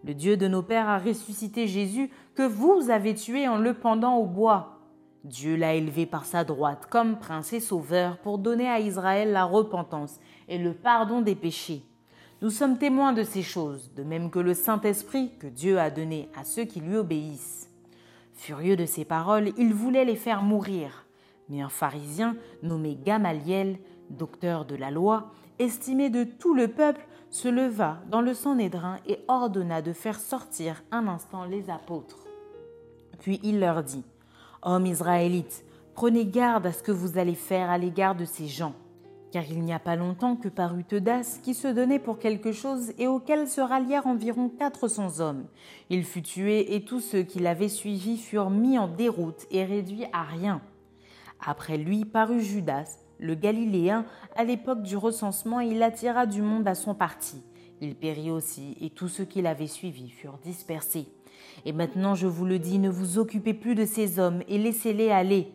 Le 0.03 0.13
Dieu 0.13 0.37
de 0.37 0.47
nos 0.47 0.61
pères 0.61 0.87
a 0.87 0.99
ressuscité 0.99 1.67
Jésus 1.67 2.11
que 2.35 2.43
vous 2.43 2.91
avez 2.91 3.15
tué 3.15 3.47
en 3.47 3.57
le 3.57 3.73
pendant 3.73 4.17
au 4.17 4.27
bois. 4.27 4.77
Dieu 5.23 5.55
l'a 5.55 5.73
élevé 5.73 6.05
par 6.05 6.25
sa 6.25 6.43
droite 6.43 6.85
comme 6.87 7.17
prince 7.17 7.51
et 7.51 7.61
sauveur 7.61 8.19
pour 8.19 8.37
donner 8.37 8.69
à 8.69 8.79
Israël 8.79 9.31
la 9.31 9.45
repentance 9.45 10.19
et 10.47 10.59
le 10.59 10.75
pardon 10.75 11.21
des 11.21 11.35
péchés. 11.35 11.83
Nous 12.41 12.49
sommes 12.49 12.79
témoins 12.79 13.13
de 13.13 13.21
ces 13.21 13.43
choses, 13.43 13.91
de 13.95 14.01
même 14.01 14.31
que 14.31 14.39
le 14.39 14.55
Saint-Esprit 14.55 15.31
que 15.37 15.45
Dieu 15.45 15.79
a 15.79 15.91
donné 15.91 16.27
à 16.35 16.43
ceux 16.43 16.63
qui 16.63 16.79
lui 16.79 16.97
obéissent. 16.97 17.69
Furieux 18.33 18.75
de 18.75 18.87
ces 18.87 19.05
paroles, 19.05 19.51
il 19.59 19.75
voulait 19.75 20.05
les 20.05 20.15
faire 20.15 20.41
mourir. 20.41 21.05
Mais 21.49 21.61
un 21.61 21.69
pharisien 21.69 22.35
nommé 22.63 22.97
Gamaliel, 23.05 23.77
docteur 24.09 24.65
de 24.65 24.75
la 24.75 24.89
loi, 24.89 25.29
estimé 25.59 26.09
de 26.09 26.23
tout 26.23 26.55
le 26.55 26.67
peuple, 26.67 27.05
se 27.29 27.47
leva 27.47 27.99
dans 28.09 28.21
le 28.21 28.33
Sanhédrin 28.33 28.97
et 29.07 29.19
ordonna 29.27 29.83
de 29.83 29.93
faire 29.93 30.19
sortir 30.19 30.81
un 30.89 31.07
instant 31.07 31.45
les 31.45 31.69
apôtres. 31.69 32.25
Puis 33.19 33.39
il 33.43 33.59
leur 33.59 33.83
dit 33.83 34.03
Hommes 34.63 34.87
israélites, 34.87 35.63
prenez 35.93 36.25
garde 36.25 36.65
à 36.65 36.73
ce 36.73 36.81
que 36.81 36.91
vous 36.91 37.19
allez 37.19 37.35
faire 37.35 37.69
à 37.69 37.77
l'égard 37.77 38.15
de 38.15 38.25
ces 38.25 38.47
gens, 38.47 38.73
car 39.31 39.43
il 39.49 39.61
n'y 39.61 39.73
a 39.73 39.79
pas 39.79 39.95
longtemps 39.95 40.35
que 40.35 40.49
parut 40.49 40.83
Teudas 40.83 41.39
qui 41.41 41.53
se 41.53 41.67
donnait 41.67 41.99
pour 41.99 42.19
quelque 42.19 42.51
chose 42.51 42.91
et 42.97 43.07
auquel 43.07 43.47
se 43.47 43.61
rallièrent 43.61 44.07
environ 44.07 44.49
quatre 44.49 44.87
cents 44.87 45.19
hommes. 45.19 45.45
Il 45.89 46.03
fut 46.03 46.21
tué 46.21 46.75
et 46.75 46.83
tous 46.83 46.99
ceux 46.99 47.23
qui 47.23 47.39
l'avaient 47.39 47.69
suivi 47.69 48.17
furent 48.17 48.49
mis 48.49 48.77
en 48.77 48.87
déroute 48.87 49.47
et 49.49 49.63
réduits 49.63 50.05
à 50.13 50.23
rien. 50.23 50.61
Après 51.39 51.77
lui 51.77 52.05
parut 52.05 52.41
Judas, 52.41 52.99
le 53.19 53.35
Galiléen, 53.35 54.05
à 54.35 54.43
l'époque 54.43 54.81
du 54.81 54.97
recensement, 54.97 55.59
il 55.59 55.81
attira 55.81 56.25
du 56.25 56.41
monde 56.41 56.67
à 56.67 56.75
son 56.75 56.93
parti. 56.93 57.41
Il 57.79 57.95
périt 57.95 58.31
aussi, 58.31 58.77
et 58.81 58.89
tous 58.89 59.07
ceux 59.07 59.25
qui 59.25 59.41
l'avaient 59.41 59.67
suivi 59.67 60.09
furent 60.09 60.39
dispersés. 60.43 61.07
Et 61.65 61.73
maintenant, 61.73 62.15
je 62.15 62.27
vous 62.27 62.45
le 62.45 62.59
dis, 62.59 62.79
ne 62.79 62.89
vous 62.89 63.17
occupez 63.17 63.53
plus 63.53 63.75
de 63.75 63.85
ces 63.85 64.19
hommes 64.19 64.43
et 64.47 64.57
laissez-les 64.57 65.09
aller. 65.09 65.51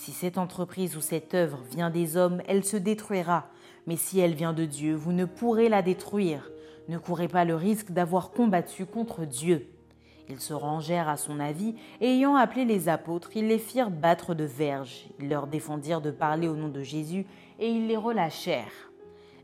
Si 0.00 0.12
cette 0.12 0.38
entreprise 0.38 0.96
ou 0.96 1.02
cette 1.02 1.34
œuvre 1.34 1.58
vient 1.70 1.90
des 1.90 2.16
hommes, 2.16 2.40
elle 2.48 2.64
se 2.64 2.78
détruira. 2.78 3.50
Mais 3.86 3.96
si 3.96 4.18
elle 4.18 4.32
vient 4.32 4.54
de 4.54 4.64
Dieu, 4.64 4.94
vous 4.94 5.12
ne 5.12 5.26
pourrez 5.26 5.68
la 5.68 5.82
détruire. 5.82 6.50
Ne 6.88 6.96
courez 6.96 7.28
pas 7.28 7.44
le 7.44 7.54
risque 7.54 7.90
d'avoir 7.90 8.30
combattu 8.30 8.86
contre 8.86 9.26
Dieu. 9.26 9.68
Ils 10.30 10.40
se 10.40 10.54
rangèrent 10.54 11.10
à 11.10 11.18
son 11.18 11.38
avis, 11.38 11.74
et 12.00 12.14
ayant 12.14 12.34
appelé 12.34 12.64
les 12.64 12.88
apôtres, 12.88 13.36
ils 13.36 13.46
les 13.46 13.58
firent 13.58 13.90
battre 13.90 14.32
de 14.32 14.44
verges. 14.44 15.04
Ils 15.18 15.28
leur 15.28 15.46
défendirent 15.46 16.00
de 16.00 16.10
parler 16.10 16.48
au 16.48 16.56
nom 16.56 16.68
de 16.68 16.82
Jésus, 16.82 17.26
et 17.58 17.68
ils 17.68 17.86
les 17.86 17.98
relâchèrent. 17.98 18.90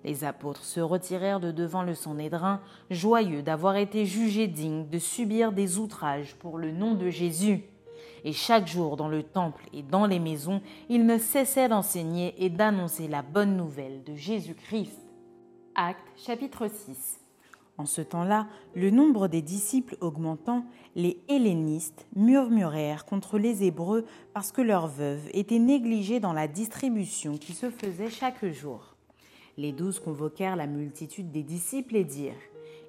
Les 0.05 0.25
apôtres 0.25 0.65
se 0.65 0.81
retirèrent 0.81 1.41
de 1.41 1.53
devant 1.53 1.83
le 1.83 1.93
Sanhédrin, 1.93 2.63
joyeux 2.89 3.43
d'avoir 3.43 3.77
été 3.77 4.07
jugés 4.07 4.47
dignes 4.47 4.89
de 4.89 4.99
subir 4.99 5.53
des 5.53 5.77
outrages 5.77 6.35
pour 6.37 6.57
le 6.57 6.73
nom 6.73 6.95
de 6.95 7.11
Jésus. 7.11 7.65
Et 8.25 8.33
chaque 8.33 8.67
jour 8.67 8.97
dans 8.97 9.09
le 9.09 9.23
temple 9.23 9.65
et 9.73 9.83
dans 9.83 10.07
les 10.07 10.19
maisons, 10.19 10.61
ils 10.89 11.07
ne 11.07 11.19
cessaient 11.19 11.69
d'enseigner 11.69 12.35
et 12.39 12.51
d'annoncer 12.51 13.09
la 13.09 13.23
bonne 13.23 13.57
nouvelle 13.57 14.03
de 14.05 14.15
Jésus-Christ. 14.15 15.01
Acte 15.75 16.07
chapitre 16.17 16.69
6 16.69 17.21
en 17.79 17.85
ce 17.85 18.01
temps-là, 18.01 18.47
le 18.75 18.91
nombre 18.91 19.29
des 19.29 19.43
disciples 19.43 19.99
augmentant, 20.01 20.65
les 20.95 21.21
hellénistes 21.29 22.07
murmurèrent 22.17 23.05
contre 23.05 23.39
les 23.39 23.65
Hébreux 23.65 24.07
parce 24.33 24.51
que 24.51 24.63
leurs 24.63 24.87
veuves 24.87 25.29
étaient 25.35 25.59
négligées 25.59 26.21
dans 26.21 26.33
la 26.33 26.49
distribution 26.49 27.37
qui 27.37 27.53
se 27.53 27.71
faisait 27.71 28.09
chaque 28.09 28.47
jour. 28.47 28.97
Les 29.59 29.73
douze 29.73 30.01
convoquèrent 30.01 30.57
la 30.57 30.67
multitude 30.67 31.31
des 31.31 31.43
disciples 31.43 31.97
et 31.97 32.05
dirent 32.05 32.33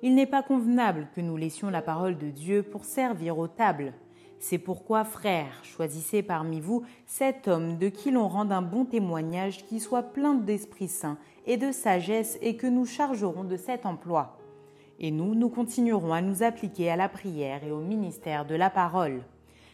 Il 0.03 0.15
n'est 0.15 0.25
pas 0.25 0.43
convenable 0.43 1.09
que 1.13 1.21
nous 1.21 1.35
laissions 1.35 1.69
la 1.69 1.81
parole 1.81 2.17
de 2.17 2.29
Dieu 2.29 2.63
pour 2.63 2.85
servir 2.85 3.37
aux 3.37 3.47
tables. 3.49 3.93
C'est 4.39 4.59
pourquoi, 4.59 5.03
frères, 5.03 5.63
choisissez 5.63 6.21
parmi 6.21 6.61
vous 6.61 6.83
cet 7.05 7.47
homme 7.47 7.77
de 7.77 7.89
qui 7.89 8.11
l'on 8.11 8.27
rende 8.27 8.51
un 8.51 8.61
bon 8.61 8.85
témoignage 8.85 9.65
qui 9.65 9.79
soit 9.79 10.03
plein 10.03 10.35
d'Esprit 10.35 10.87
Saint 10.87 11.17
et 11.45 11.57
de 11.57 11.71
sagesse 11.71 12.37
et 12.41 12.55
que 12.55 12.67
nous 12.67 12.85
chargerons 12.85 13.43
de 13.43 13.57
cet 13.57 13.85
emploi. 13.85 14.37
Et 14.99 15.11
nous, 15.11 15.35
nous 15.35 15.49
continuerons 15.49 16.13
à 16.13 16.21
nous 16.21 16.43
appliquer 16.43 16.89
à 16.89 16.95
la 16.95 17.09
prière 17.09 17.63
et 17.63 17.71
au 17.71 17.79
ministère 17.79 18.45
de 18.45 18.55
la 18.55 18.69
parole. 18.69 19.23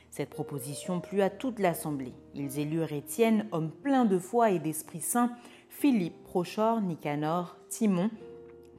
Cette 0.09 0.29
proposition 0.29 0.99
plut 0.99 1.21
à 1.21 1.29
toute 1.29 1.59
l'assemblée. 1.59 2.13
Ils 2.35 2.59
élurent 2.59 2.93
Étienne, 2.93 3.47
homme 3.51 3.71
plein 3.71 4.05
de 4.05 4.19
foi 4.19 4.51
et 4.51 4.59
d'Esprit 4.59 5.01
Saint, 5.01 5.31
Philippe, 5.69 6.23
Prochor, 6.23 6.81
Nicanor, 6.81 7.57
Timon, 7.69 8.11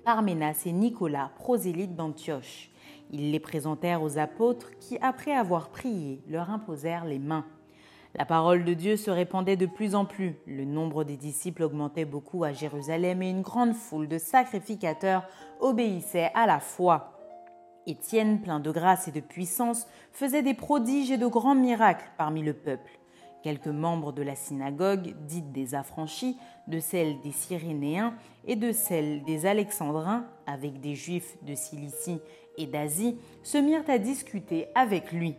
Parménas 0.04 0.62
et 0.66 0.72
Nicolas, 0.72 1.32
prosélytes 1.36 1.96
d'Antioche. 1.96 2.70
Ils 3.14 3.30
les 3.30 3.38
présentèrent 3.38 4.02
aux 4.02 4.18
apôtres 4.18 4.76
qui, 4.80 4.98
après 5.00 5.30
avoir 5.30 5.68
prié, 5.68 6.20
leur 6.26 6.50
imposèrent 6.50 7.04
les 7.04 7.20
mains. 7.20 7.46
La 8.16 8.24
parole 8.24 8.64
de 8.64 8.74
Dieu 8.74 8.96
se 8.96 9.08
répandait 9.08 9.56
de 9.56 9.66
plus 9.66 9.94
en 9.94 10.04
plus, 10.04 10.34
le 10.48 10.64
nombre 10.64 11.04
des 11.04 11.16
disciples 11.16 11.62
augmentait 11.62 12.06
beaucoup 12.06 12.42
à 12.42 12.52
Jérusalem 12.52 13.22
et 13.22 13.30
une 13.30 13.42
grande 13.42 13.74
foule 13.74 14.08
de 14.08 14.18
sacrificateurs 14.18 15.28
obéissait 15.60 16.32
à 16.34 16.46
la 16.46 16.58
foi. 16.58 17.12
Étienne, 17.86 18.40
plein 18.40 18.58
de 18.58 18.72
grâce 18.72 19.06
et 19.06 19.12
de 19.12 19.20
puissance, 19.20 19.86
faisait 20.10 20.42
des 20.42 20.54
prodiges 20.54 21.12
et 21.12 21.18
de 21.18 21.28
grands 21.28 21.54
miracles 21.54 22.10
parmi 22.18 22.42
le 22.42 22.52
peuple. 22.52 22.98
Quelques 23.44 23.68
membres 23.68 24.10
de 24.10 24.22
la 24.22 24.34
synagogue, 24.34 25.14
dite 25.26 25.52
des 25.52 25.76
affranchis, 25.76 26.36
de 26.66 26.80
celle 26.80 27.20
des 27.20 27.30
Cyrénéens 27.30 28.14
et 28.44 28.56
de 28.56 28.72
celle 28.72 29.22
des 29.22 29.46
Alexandrins, 29.46 30.24
avec 30.46 30.80
des 30.80 30.96
Juifs 30.96 31.36
de 31.42 31.54
Cilicie 31.54 32.20
et 32.56 32.66
d'Asie, 32.66 33.16
se 33.42 33.58
mirent 33.58 33.88
à 33.88 33.98
discuter 33.98 34.66
avec 34.74 35.12
lui. 35.12 35.34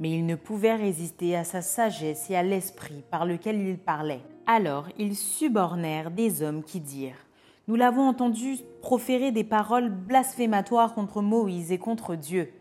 Mais 0.00 0.10
ils 0.10 0.26
ne 0.26 0.34
pouvaient 0.34 0.76
résister 0.76 1.36
à 1.36 1.44
sa 1.44 1.60
sagesse 1.60 2.30
et 2.30 2.36
à 2.36 2.42
l'esprit 2.42 3.02
par 3.10 3.26
lequel 3.26 3.60
il 3.60 3.78
parlait. 3.78 4.22
Alors 4.46 4.88
ils 4.98 5.16
subornèrent 5.16 6.10
des 6.10 6.42
hommes 6.42 6.62
qui 6.62 6.80
dirent 6.80 7.26
Nous 7.66 7.74
l'avons 7.74 8.08
entendu 8.08 8.56
proférer 8.80 9.32
des 9.32 9.44
paroles 9.44 9.90
blasphématoires 9.90 10.94
contre 10.94 11.20
Moïse 11.20 11.72
et 11.72 11.78
contre 11.78 12.14
Dieu. 12.14 12.52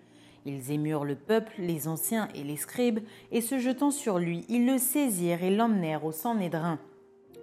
Ils 0.46 0.72
émurent 0.72 1.06
le 1.06 1.16
peuple, 1.16 1.54
les 1.60 1.88
anciens 1.88 2.30
et 2.34 2.44
les 2.44 2.56
scribes, 2.56 3.00
et 3.32 3.42
se 3.42 3.60
jetant 3.60 3.92
sur 3.92 4.18
lui, 4.18 4.46
ils 4.48 4.66
le 4.66 4.78
saisirent 4.78 5.44
et 5.44 5.54
l'emmenèrent 5.54 6.06
au 6.06 6.14
Sanhédrin. 6.14 6.80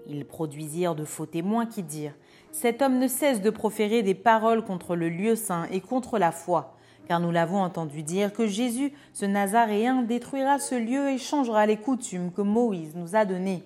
Ils 0.07 0.25
produisirent 0.25 0.95
de 0.95 1.05
faux 1.05 1.27
témoins 1.27 1.67
qui 1.67 1.83
dirent 1.83 2.15
Cet 2.55 2.83
homme 2.83 3.01
ne 3.01 3.09
cesse 3.09 3.43
de 3.43 3.51
proférer 3.51 4.05
des 4.05 4.15
paroles 4.15 4.63
contre 4.63 4.95
le 4.95 5.09
lieu 5.09 5.35
saint 5.35 5.67
et 5.73 5.81
contre 5.81 6.21
la 6.21 6.31
foi, 6.31 6.77
car 7.09 7.19
nous 7.19 7.33
l'avons 7.33 7.61
entendu 7.61 8.05
dire 8.05 8.33
que 8.33 8.47
Jésus, 8.47 8.93
ce 9.13 9.25
Nazaréen, 9.25 10.03
détruira 10.03 10.61
ce 10.61 10.77
lieu 10.77 11.11
et 11.11 11.19
changera 11.19 11.67
les 11.67 11.77
coutumes 11.77 12.31
que 12.31 12.43
Moïse 12.43 12.95
nous 12.95 13.17
a 13.17 13.25
données. 13.25 13.65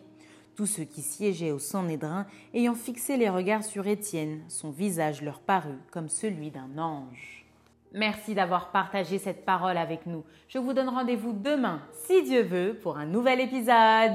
Tous 0.57 0.65
ceux 0.65 0.85
qui 0.85 1.03
siégeaient 1.03 1.51
au 1.51 1.59
Sanhédrin, 1.59 2.25
ayant 2.55 2.75
fixé 2.75 3.19
les 3.19 3.29
regards 3.29 3.63
sur 3.63 3.87
Étienne, 3.87 4.41
son 4.49 4.71
visage 4.71 5.21
leur 5.21 5.41
parut 5.41 5.79
comme 5.91 6.09
celui 6.09 6.51
d'un 6.51 6.79
ange. 6.79 7.45
Merci 7.93 8.35
d'avoir 8.35 8.71
partagé 8.71 9.19
cette 9.19 9.45
parole 9.45 9.77
avec 9.77 10.07
nous. 10.07 10.25
Je 10.49 10.57
vous 10.57 10.73
donne 10.73 10.89
rendez-vous 10.89 11.35
demain, 11.35 11.83
si 12.07 12.23
Dieu 12.23 12.43
veut, 12.43 12.79
pour 12.83 12.97
un 12.97 13.07
nouvel 13.07 13.41
épisode. 13.41 14.15